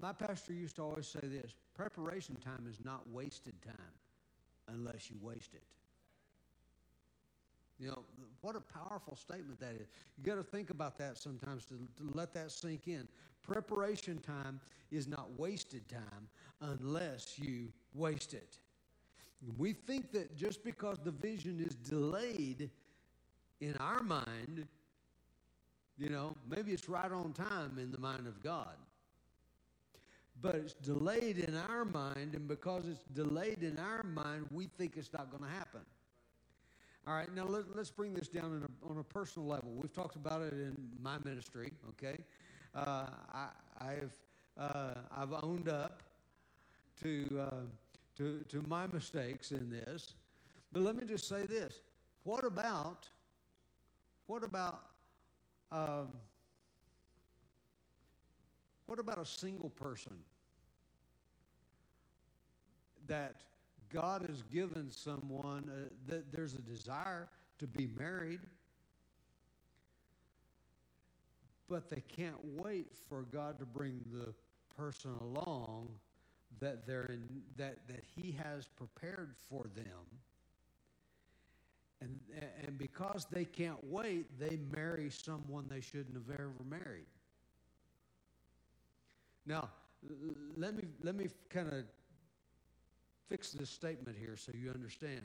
[0.00, 3.74] my pastor used to always say this preparation time is not wasted time
[4.68, 5.62] unless you waste it.
[7.78, 8.04] You know,
[8.40, 9.88] what a powerful statement that is.
[10.16, 13.08] You got to think about that sometimes to, to, let that sink in.
[13.42, 14.60] Preparation time
[14.90, 16.28] is not wasted time
[16.60, 18.58] unless you waste it.
[19.58, 22.70] We think that just because the vision is delayed
[23.60, 24.66] in our mind,
[25.98, 28.76] you know, maybe it's right on time in the mind of God.
[30.40, 34.96] But it's delayed in our mind, and because it's delayed in our mind, we think
[34.96, 35.80] it's not going to happen.
[37.06, 39.72] All right, now let, us bring this down a, on a personal level.
[39.74, 42.16] We've talked about it in my ministry, okay?
[42.74, 43.04] Uh,
[43.78, 44.12] I, have
[44.56, 46.02] uh, I've owned up
[47.02, 47.54] to, uh,
[48.16, 50.14] to, to my mistakes in this.
[50.72, 51.80] But let me just say this.
[52.22, 53.06] What about,
[54.26, 54.80] what about,
[55.70, 56.08] um,
[58.86, 60.14] what about a single person
[63.08, 63.42] that
[63.94, 67.28] God has given someone uh, that there's a desire
[67.60, 68.40] to be married,
[71.68, 74.34] but they can't wait for God to bring the
[74.76, 75.88] person along
[76.60, 77.22] that they're in,
[77.56, 79.84] that that He has prepared for them.
[82.00, 82.18] And,
[82.66, 87.06] and because they can't wait, they marry someone they shouldn't have ever married.
[89.46, 89.70] Now,
[90.56, 91.84] let me, let me kind of
[93.28, 95.22] fix this statement here so you understand.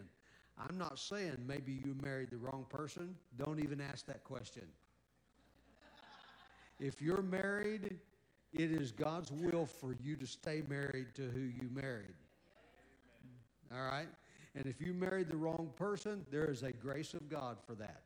[0.58, 3.16] I'm not saying maybe you married the wrong person.
[3.38, 4.64] Don't even ask that question.
[6.80, 7.98] if you're married,
[8.54, 12.16] it is God's will for you to stay married to who you married.
[13.72, 14.10] All right?
[14.56, 18.04] And if you married the wrong person, there is a grace of God for that.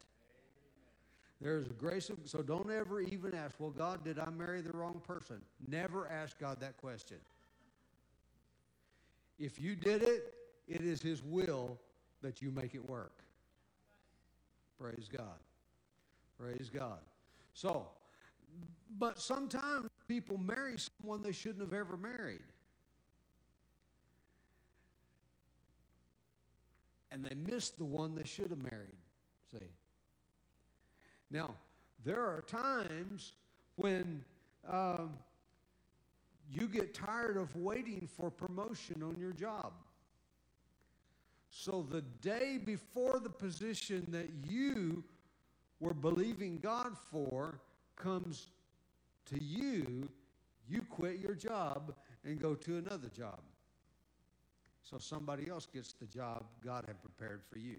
[1.41, 4.61] There is a grace of so don't ever even ask, well, God, did I marry
[4.61, 5.41] the wrong person?
[5.67, 7.17] Never ask God that question.
[9.39, 10.33] If you did it,
[10.67, 11.79] it is His will
[12.21, 13.23] that you make it work.
[14.79, 15.39] Praise God.
[16.39, 16.99] Praise God.
[17.53, 17.87] So,
[18.97, 22.41] but sometimes people marry someone they shouldn't have ever married.
[27.11, 28.97] And they miss the one they should have married.
[29.51, 29.67] See?
[31.29, 31.55] Now,
[32.03, 33.33] there are times
[33.75, 34.23] when
[34.69, 35.13] um,
[36.53, 39.73] you get tired of waiting for promotion on your job.
[41.49, 45.03] So the day before the position that you
[45.79, 47.59] were believing God for
[47.95, 48.47] comes
[49.25, 50.09] to you,
[50.67, 51.93] you quit your job
[52.23, 53.39] and go to another job.
[54.83, 57.77] So somebody else gets the job God had prepared for you.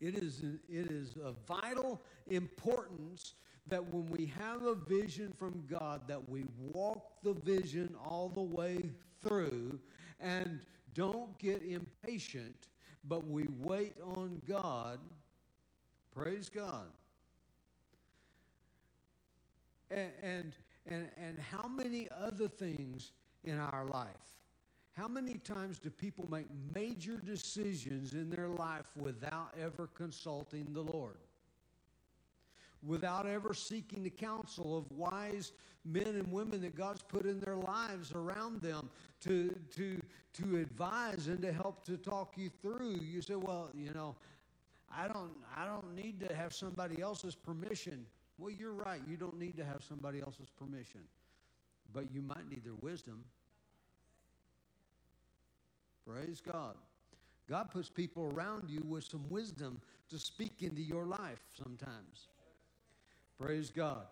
[0.00, 3.34] It is, it is of vital importance
[3.68, 8.40] that when we have a vision from God, that we walk the vision all the
[8.40, 8.90] way
[9.22, 9.78] through
[10.20, 10.60] and
[10.94, 12.68] don't get impatient,
[13.04, 14.98] but we wait on God.
[16.14, 16.86] Praise God.
[19.90, 20.52] And, and,
[20.86, 23.12] and, and how many other things
[23.44, 24.08] in our life?
[24.96, 30.80] How many times do people make major decisions in their life without ever consulting the
[30.80, 31.18] Lord?
[32.86, 35.52] Without ever seeking the counsel of wise
[35.84, 38.88] men and women that God's put in their lives around them
[39.20, 40.00] to, to,
[40.34, 42.98] to advise and to help to talk you through.
[43.00, 44.16] You say, well, you know,
[44.94, 48.06] I don't, I don't need to have somebody else's permission.
[48.38, 49.00] Well, you're right.
[49.08, 51.00] You don't need to have somebody else's permission,
[51.92, 53.24] but you might need their wisdom.
[56.06, 56.76] Praise God.
[57.48, 59.80] God puts people around you with some wisdom
[60.10, 62.28] to speak into your life sometimes.
[63.38, 64.06] Praise God.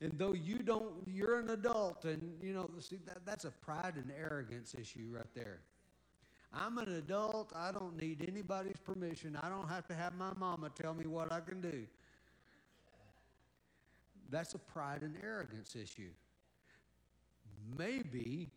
[0.00, 3.94] And though you don't, you're an adult, and you know, see, that, that's a pride
[3.96, 5.60] and arrogance issue right there.
[6.52, 7.52] I'm an adult.
[7.54, 9.38] I don't need anybody's permission.
[9.40, 11.86] I don't have to have my mama tell me what I can do.
[14.30, 16.10] That's a pride and arrogance issue.
[17.78, 18.48] Maybe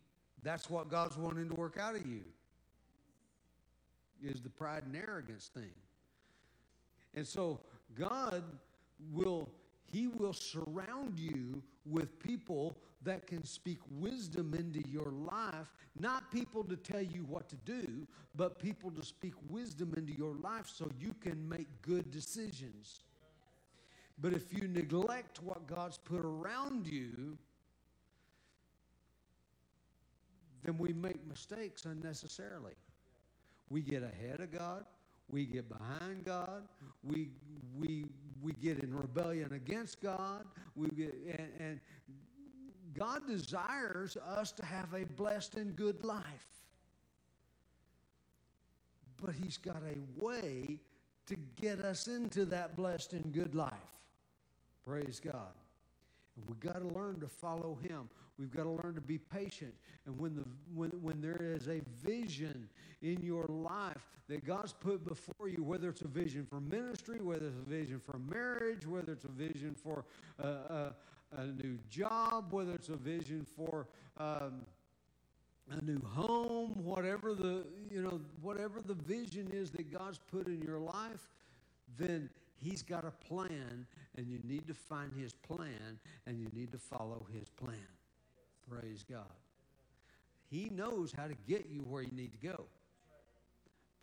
[0.42, 2.22] that's what God's wanting to work out of you
[4.22, 5.72] is the pride and arrogance thing.
[7.14, 7.60] And so
[7.94, 8.42] God
[9.12, 9.50] will
[9.90, 16.64] he will surround you with people that can speak wisdom into your life, not people
[16.64, 20.90] to tell you what to do, but people to speak wisdom into your life so
[20.98, 23.02] you can make good decisions.
[24.18, 27.36] But if you neglect what God's put around you,
[30.62, 32.74] then we make mistakes unnecessarily.
[33.68, 34.84] We get ahead of God,
[35.28, 36.62] we get behind God,
[37.02, 37.30] we,
[37.76, 38.06] we,
[38.42, 40.44] we get in rebellion against God,
[40.76, 41.80] we get, and, and
[42.92, 46.24] God desires us to have a blessed and good life.
[49.20, 50.78] But He's got a way
[51.26, 53.72] to get us into that blessed and good life.
[54.84, 55.52] Praise God.
[56.46, 58.08] We've got to learn to follow Him.
[58.38, 59.74] We've got to learn to be patient.
[60.06, 62.68] And when, the, when, when there is a vision
[63.02, 67.46] in your life that God's put before you, whether it's a vision for ministry, whether
[67.46, 70.04] it's a vision for marriage, whether it's a vision for
[70.38, 70.94] a, a,
[71.36, 73.86] a new job, whether it's a vision for
[74.18, 74.62] um,
[75.70, 80.60] a new home, whatever the you know whatever the vision is that God's put in
[80.60, 81.30] your life,
[81.96, 82.28] then
[82.60, 83.86] He's got a plan,
[84.16, 87.76] and you need to find His plan, and you need to follow His plan.
[88.68, 89.32] Praise God.
[90.50, 92.64] He knows how to get you where you need to go.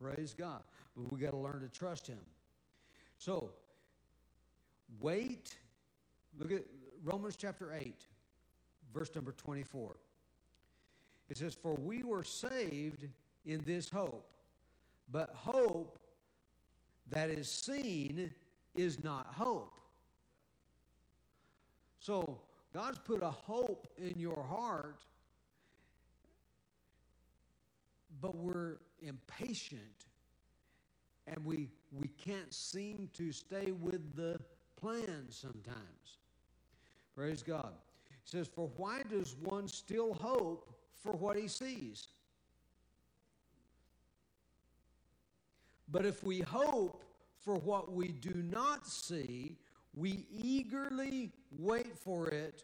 [0.02, 0.62] Praise God.
[0.96, 2.20] But we got to learn to trust Him.
[3.18, 3.52] So,
[5.00, 5.56] wait.
[6.38, 6.64] Look at
[7.04, 8.06] Romans chapter 8,
[8.94, 9.96] verse number 24.
[11.30, 13.08] It says, For we were saved
[13.46, 14.30] in this hope,
[15.12, 16.00] but hope
[17.10, 18.32] that is seen
[18.76, 19.80] is not hope.
[22.00, 22.40] So,
[22.74, 25.02] God's put a hope in your heart,
[28.22, 30.06] but we're impatient
[31.28, 34.40] and we, we can't seem to stay with the
[34.80, 36.18] plan sometimes.
[37.16, 37.74] Praise God.
[38.10, 42.08] He says, For why does one still hope for what he sees?
[45.92, 47.04] But if we hope
[47.44, 49.58] for what we do not see,
[49.96, 52.64] we eagerly wait for it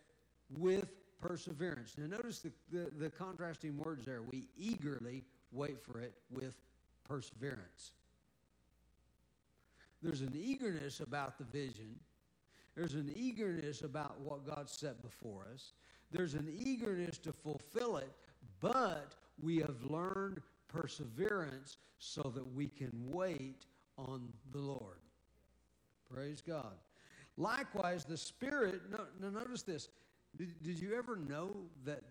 [0.57, 0.87] with
[1.19, 1.95] perseverance.
[1.97, 4.21] Now, notice the, the, the, contrasting words there.
[4.21, 6.53] We eagerly wait for it with
[7.07, 7.91] perseverance.
[10.01, 11.95] There's an eagerness about the vision,
[12.75, 15.73] there's an eagerness about what God set before us,
[16.11, 18.11] there's an eagerness to fulfill it,
[18.61, 23.65] but we have learned perseverance so that we can wait
[23.97, 24.99] on the Lord.
[26.13, 26.75] Praise God.
[27.37, 29.89] Likewise, the Spirit, no, no notice this.
[30.37, 32.01] Did, did, you ever know that,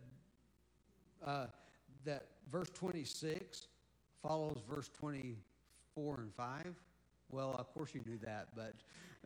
[1.25, 1.47] uh,
[2.05, 3.69] that verse 26
[4.23, 6.75] follows verse 24 and 5?
[7.31, 8.75] Well, of course you knew that, but,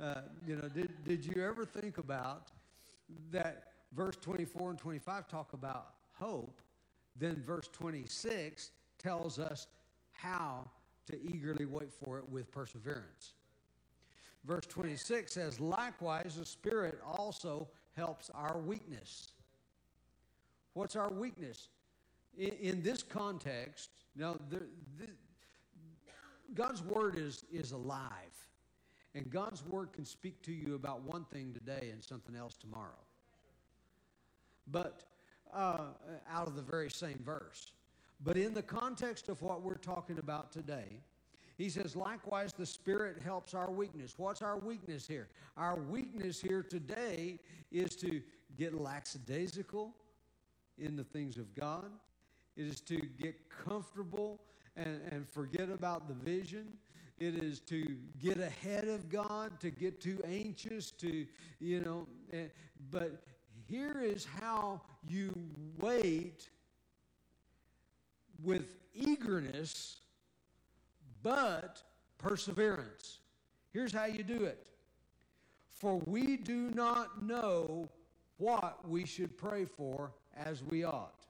[0.03, 2.51] uh, you know, did, did you ever think about
[3.31, 6.61] that verse 24 and 25 talk about hope,
[7.17, 9.67] then verse 26 tells us
[10.13, 10.69] how
[11.11, 13.35] to eagerly wait for it with perseverance.
[14.45, 19.33] Verse 26 says, Likewise, the Spirit also helps our weakness.
[20.75, 21.69] What's our weakness?
[22.39, 24.63] In, in this context, now, the,
[24.99, 25.09] the,
[26.55, 28.11] God's Word is, is alive.
[29.15, 33.05] And God's Word can speak to you about one thing today and something else tomorrow.
[34.71, 35.05] But
[35.53, 35.89] uh,
[36.31, 37.73] out of the very same verse.
[38.23, 41.01] But in the context of what we're talking about today,
[41.57, 44.15] he says, likewise, the Spirit helps our weakness.
[44.17, 45.29] What's our weakness here?
[45.57, 47.39] Our weakness here today
[47.71, 48.23] is to
[48.57, 49.95] get lackadaisical
[50.79, 51.91] in the things of God,
[52.57, 54.41] it is to get comfortable
[54.77, 56.67] and, and forget about the vision.
[57.19, 57.85] It is to
[58.19, 61.27] get ahead of God, to get too anxious, to,
[61.61, 62.07] you know.
[62.33, 62.45] Eh,
[62.91, 63.23] but
[63.69, 65.33] here is how you
[65.79, 66.49] wait
[68.43, 69.99] with eagerness
[71.23, 71.83] but
[72.19, 73.19] perseverance.
[73.73, 74.67] Here's how you do it.
[75.69, 77.89] For we do not know
[78.39, 81.27] what we should pray for as we ought.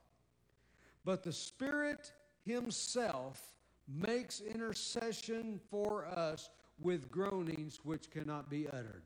[1.05, 2.11] But the Spirit
[2.45, 3.41] Himself
[3.87, 9.03] makes intercession for us with groanings which cannot be uttered.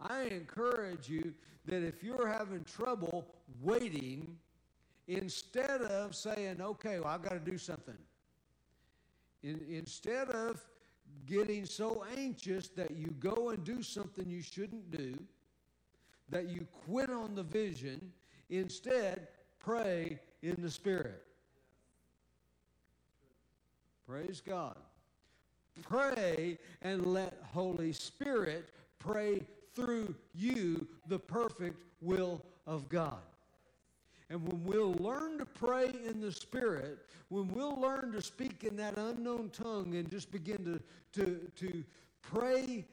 [0.00, 1.34] I encourage you
[1.66, 3.26] that if you're having trouble
[3.62, 4.36] waiting,
[5.06, 7.96] instead of saying, okay, well, I've got to do something,
[9.42, 10.64] In, instead of
[11.26, 15.14] getting so anxious that you go and do something you shouldn't do,
[16.30, 18.12] that you quit on the vision,
[18.48, 19.28] instead,
[19.58, 21.22] pray in the Spirit.
[24.06, 24.76] Praise God.
[25.82, 28.68] Pray and let Holy Spirit
[28.98, 29.40] pray
[29.74, 33.22] through you the perfect will of God.
[34.30, 38.76] And when we'll learn to pray in the Spirit, when we'll learn to speak in
[38.76, 40.80] that unknown tongue and just begin to,
[41.20, 41.84] to, to
[42.22, 42.86] pray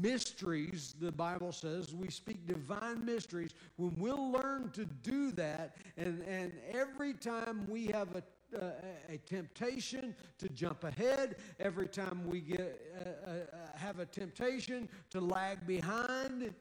[0.00, 3.52] mysteries, the Bible says, we speak divine mysteries.
[3.76, 8.22] When we'll learn to do that, and, and every time we have a
[8.56, 8.70] uh,
[9.10, 13.34] a temptation to jump ahead, every time we get uh, uh,
[13.74, 16.54] have a temptation to lag behind,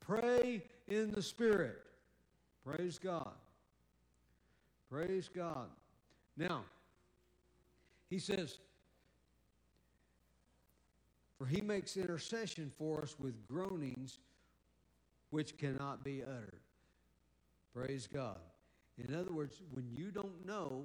[0.00, 1.78] pray in the Spirit.
[2.64, 3.32] Praise God.
[4.90, 5.68] Praise God.
[6.36, 6.62] Now,
[8.08, 8.58] he says,
[11.38, 14.18] For he makes intercession for us with groanings
[15.30, 16.60] which cannot be uttered.
[17.74, 18.38] Praise God.
[18.98, 20.84] In other words, when you don't know,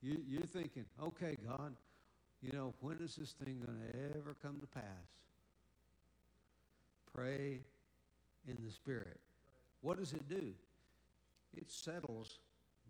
[0.00, 1.74] you, you're thinking, okay, God,
[2.40, 4.82] you know, when is this thing going to ever come to pass?
[7.14, 7.60] Pray
[8.46, 9.20] in the Spirit.
[9.84, 10.54] What does it do?
[11.54, 12.38] It settles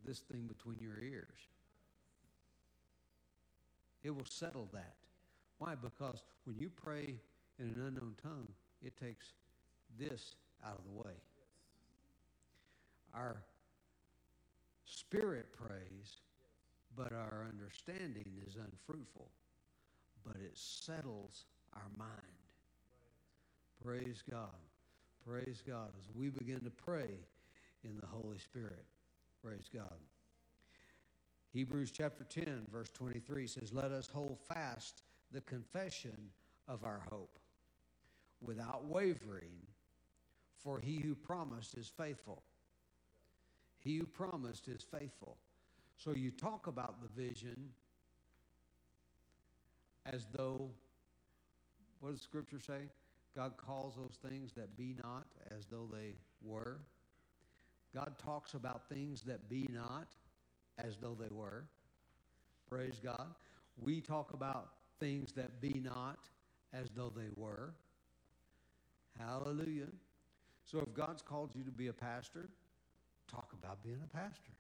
[0.07, 1.49] this thing between your ears.
[4.05, 4.95] It will settle that.
[5.59, 5.75] Why?
[5.75, 7.17] Because when you pray
[7.59, 8.47] in an unknown tongue,
[8.81, 9.33] it takes
[9.99, 11.15] this out of the way.
[13.13, 13.43] Our
[14.85, 16.21] spirit prays,
[16.97, 19.33] but our understanding is unfruitful.
[20.25, 22.13] But it settles our mind.
[23.85, 24.74] Praise God.
[25.27, 25.91] Praise God.
[25.99, 27.09] As we begin to pray
[27.83, 28.85] in the Holy Spirit.
[29.43, 29.99] Praise God.
[31.53, 35.03] Hebrews chapter 10, verse 23 says, Let us hold fast
[35.33, 36.31] the confession
[36.69, 37.39] of our hope
[38.43, 39.53] without wavering,
[40.63, 42.43] for he who promised is faithful.
[43.79, 45.37] He who promised is faithful.
[45.97, 47.71] So you talk about the vision
[50.05, 50.71] as though,
[52.01, 52.89] what does Scripture say?
[53.37, 56.81] God calls those things that be not as though they were.
[57.95, 60.09] God talks about things that be not
[60.79, 61.65] as though they were.
[62.69, 63.35] Praise God.
[63.77, 64.71] We talk about
[65.01, 66.29] things that be not
[66.73, 67.75] as though they were.
[69.19, 69.89] Hallelujah.
[70.65, 72.49] So if God's called you to be a pastor,
[73.29, 74.53] talk about being a pastor.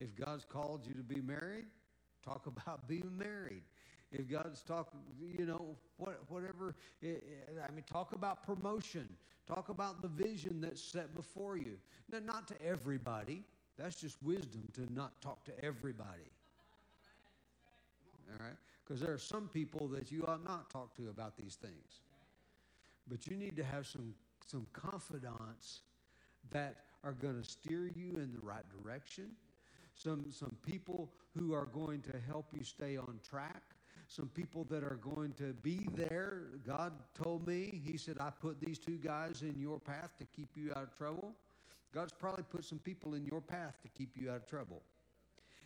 [0.00, 1.66] If God's called you to be married,
[2.24, 3.62] talk about being married.
[4.12, 9.08] If God's talking, you know, what, whatever, I mean, talk about promotion.
[9.46, 11.78] Talk about the vision that's set before you.
[12.10, 13.42] Now, not to everybody.
[13.78, 16.30] That's just wisdom to not talk to everybody.
[18.30, 18.56] All right?
[18.84, 22.00] Because there are some people that you ought not talk to about these things.
[23.08, 24.14] But you need to have some,
[24.46, 25.80] some confidants
[26.50, 29.30] that are going to steer you in the right direction.
[29.94, 33.62] Some, some people who are going to help you stay on track
[34.14, 36.42] some people that are going to be there.
[36.66, 40.50] God told me, He said, I put these two guys in your path to keep
[40.54, 41.32] you out of trouble.
[41.94, 44.82] God's probably put some people in your path to keep you out of trouble.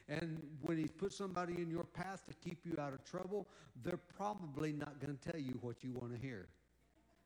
[0.08, 3.48] And when He's put somebody in your path to keep you out of trouble,
[3.82, 6.46] they're probably not going to tell you what you want to hear.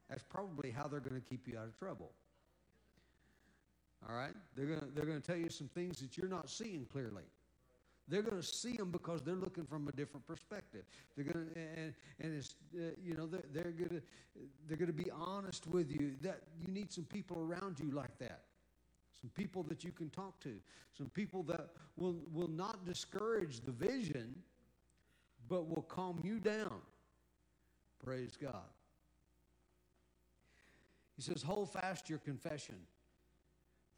[0.08, 2.12] That's probably how they're going to keep you out of trouble.
[4.08, 4.34] All right?
[4.56, 7.24] They're going to, they're going to tell you some things that you're not seeing clearly.
[8.10, 10.82] They're going to see them because they're looking from a different perspective.
[11.16, 14.02] They're going to, and, and it's, uh, you know, they're, they're going to,
[14.66, 16.16] they're going to be honest with you.
[16.20, 18.42] That you need some people around you like that.
[19.20, 20.54] Some people that you can talk to.
[20.96, 24.34] Some people that will, will not discourage the vision,
[25.48, 26.80] but will calm you down.
[28.04, 28.54] Praise God.
[31.16, 32.76] He says, Hold fast your confession,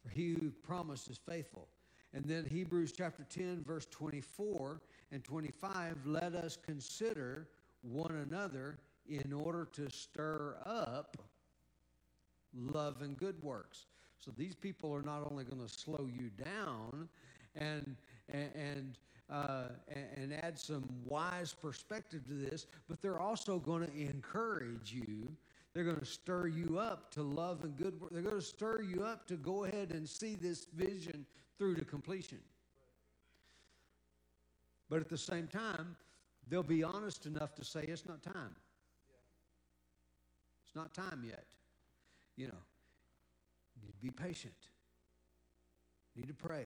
[0.03, 1.67] for he who promised is faithful.
[2.13, 4.81] And then Hebrews chapter 10, verse 24
[5.11, 7.47] and 25 let us consider
[7.81, 8.77] one another
[9.07, 11.17] in order to stir up
[12.55, 13.87] love and good works.
[14.19, 17.09] So these people are not only going to slow you down
[17.55, 17.95] and
[18.29, 18.97] and
[19.29, 19.69] uh,
[20.15, 25.27] and add some wise perspective to this, but they're also going to encourage you.
[25.73, 28.11] They're going to stir you up to love and good work.
[28.11, 31.25] They're going to stir you up to go ahead and see this vision
[31.57, 32.39] through to completion.
[34.89, 35.95] But at the same time,
[36.49, 38.55] they'll be honest enough to say it's not time.
[40.65, 41.45] It's not time yet.
[42.35, 42.61] You know,
[43.75, 44.53] you need to be patient.
[46.15, 46.65] You need to pray.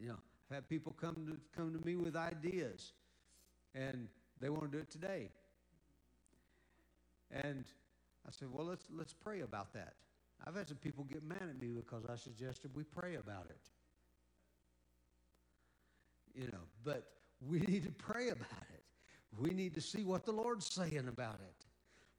[0.00, 0.18] You know,
[0.50, 2.92] I've had people come to come to me with ideas,
[3.74, 4.08] and
[4.40, 5.30] they want to do it today.
[7.30, 7.64] And
[8.26, 9.94] I said, well, let's let's pray about that.
[10.46, 13.70] I've had some people get mad at me because I suggested we pray about it.
[16.34, 17.06] You know, but
[17.40, 18.82] we need to pray about it.
[19.38, 21.66] We need to see what the Lord's saying about it.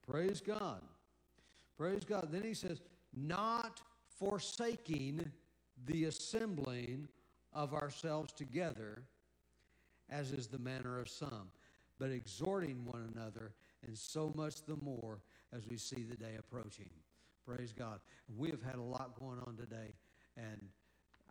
[0.10, 0.82] Praise God.
[1.78, 2.30] Praise God.
[2.32, 2.82] Then he says,
[3.16, 3.82] not
[4.20, 5.26] forsaking
[5.86, 7.08] the assembling
[7.54, 9.04] of ourselves together,
[10.10, 11.50] as is the manner of some,
[12.00, 13.54] but exhorting one another,
[13.86, 15.20] and so much the more
[15.54, 16.90] as we see the day approaching.
[17.46, 18.00] Praise God.
[18.36, 19.94] We have had a lot going on today,
[20.36, 20.60] and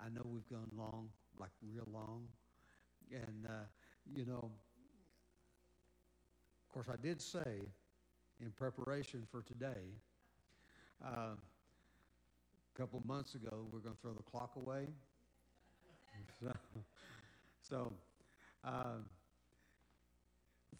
[0.00, 1.08] I know we've gone long,
[1.40, 2.28] like real long.
[3.10, 3.64] And, uh,
[4.14, 4.48] you know,
[6.62, 7.62] of course, I did say
[8.40, 9.90] in preparation for today,
[11.04, 14.86] uh, a couple months ago, we're going to throw the clock away.
[16.40, 16.52] so,
[17.68, 17.92] so
[18.64, 18.98] uh,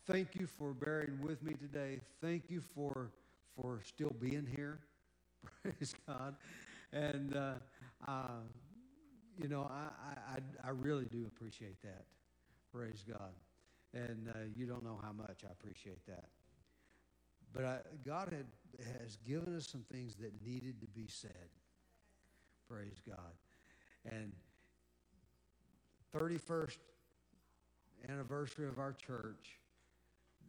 [0.07, 1.99] thank you for bearing with me today.
[2.21, 3.11] Thank you for
[3.57, 4.79] for still being here.
[5.63, 6.37] Praise God.
[6.93, 7.55] And, uh,
[8.07, 8.41] uh,
[9.41, 12.05] you know, I, I, I really do appreciate that.
[12.73, 13.33] Praise God.
[13.93, 16.27] And uh, you don't know how much I appreciate that.
[17.53, 18.47] But I, God had,
[19.01, 21.49] has given us some things that needed to be said.
[22.69, 23.33] Praise God.
[24.11, 24.33] And
[26.17, 26.79] 31st
[28.09, 29.59] anniversary of our church,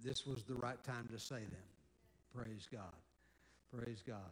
[0.03, 1.65] this was the right time to say them.
[2.35, 2.81] Praise God.
[3.73, 4.31] Praise God.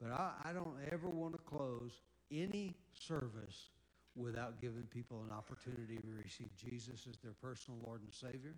[0.00, 2.00] But I, I don't ever want to close
[2.30, 3.70] any service
[4.14, 8.54] without giving people an opportunity to receive Jesus as their personal Lord and Savior.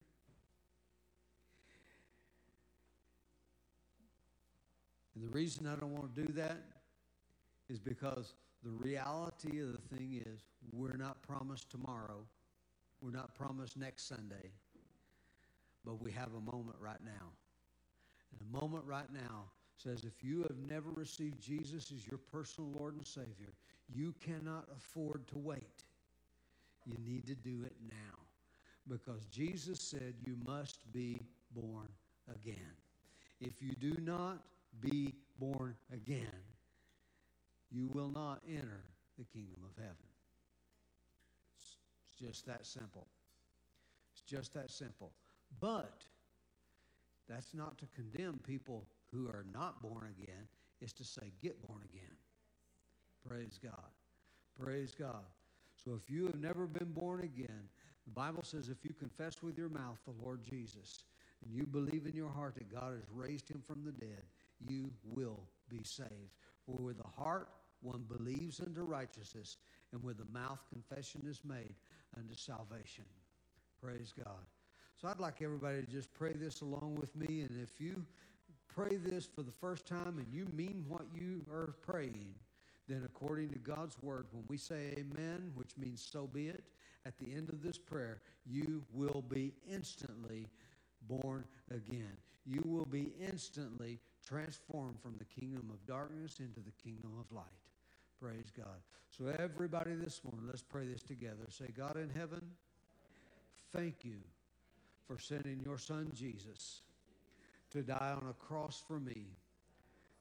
[5.14, 6.58] And the reason I don't want to do that
[7.68, 8.34] is because
[8.64, 10.40] the reality of the thing is
[10.72, 12.24] we're not promised tomorrow.
[13.00, 14.50] We're not promised next Sunday.
[15.84, 17.30] But we have a moment right now.
[18.32, 19.44] And the moment right now
[19.76, 23.52] says if you have never received Jesus as your personal Lord and Savior,
[23.92, 25.84] you cannot afford to wait.
[26.84, 28.18] You need to do it now.
[28.88, 31.20] Because Jesus said you must be
[31.54, 31.88] born
[32.30, 32.56] again.
[33.40, 34.42] If you do not
[34.80, 36.42] be born again,
[37.70, 38.84] you will not enter
[39.18, 39.96] the kingdom of heaven.
[41.58, 41.76] It's,
[42.20, 43.06] just that simple.
[44.12, 45.12] It's just that simple.
[45.60, 46.02] But
[47.28, 50.48] that's not to condemn people who are not born again.
[50.80, 52.16] is to say, get born again.
[53.26, 53.90] Praise God.
[54.60, 55.24] Praise God.
[55.82, 57.68] So if you have never been born again,
[58.04, 61.04] the Bible says if you confess with your mouth the Lord Jesus
[61.44, 64.22] and you believe in your heart that God has raised him from the dead,
[64.60, 66.34] you will be saved.
[66.66, 67.48] For with the heart
[67.80, 69.58] one believes unto righteousness,
[69.92, 71.74] and with the mouth confession is made
[72.16, 73.04] unto salvation.
[73.82, 74.40] Praise God.
[74.96, 77.42] So I'd like everybody to just pray this along with me.
[77.42, 78.02] And if you
[78.74, 82.34] pray this for the first time and you mean what you are praying,
[82.88, 86.64] then according to God's word, when we say amen, which means so be it,
[87.06, 90.48] at the end of this prayer, you will be instantly
[91.08, 92.16] born again.
[92.46, 97.44] You will be instantly transformed from the kingdom of darkness into the kingdom of light.
[98.20, 98.80] Praise God.
[99.10, 101.44] So, everybody this morning, let's pray this together.
[101.48, 102.40] Say, God in heaven,
[103.72, 104.16] thank you
[105.06, 106.80] for sending your son Jesus
[107.74, 109.26] to die on a cross for me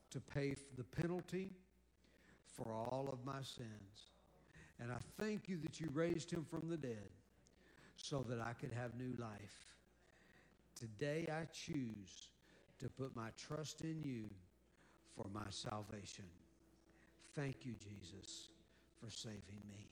[0.10, 1.52] to pay the penalty
[2.48, 4.10] for all of my sins.
[4.80, 7.12] And I thank you that you raised him from the dead
[7.96, 9.76] so that I could have new life.
[10.76, 12.30] Today I choose
[12.80, 14.30] to put my trust in you
[15.16, 16.26] for my salvation.
[17.36, 18.50] Thank you, Jesus,
[19.00, 19.92] for saving me.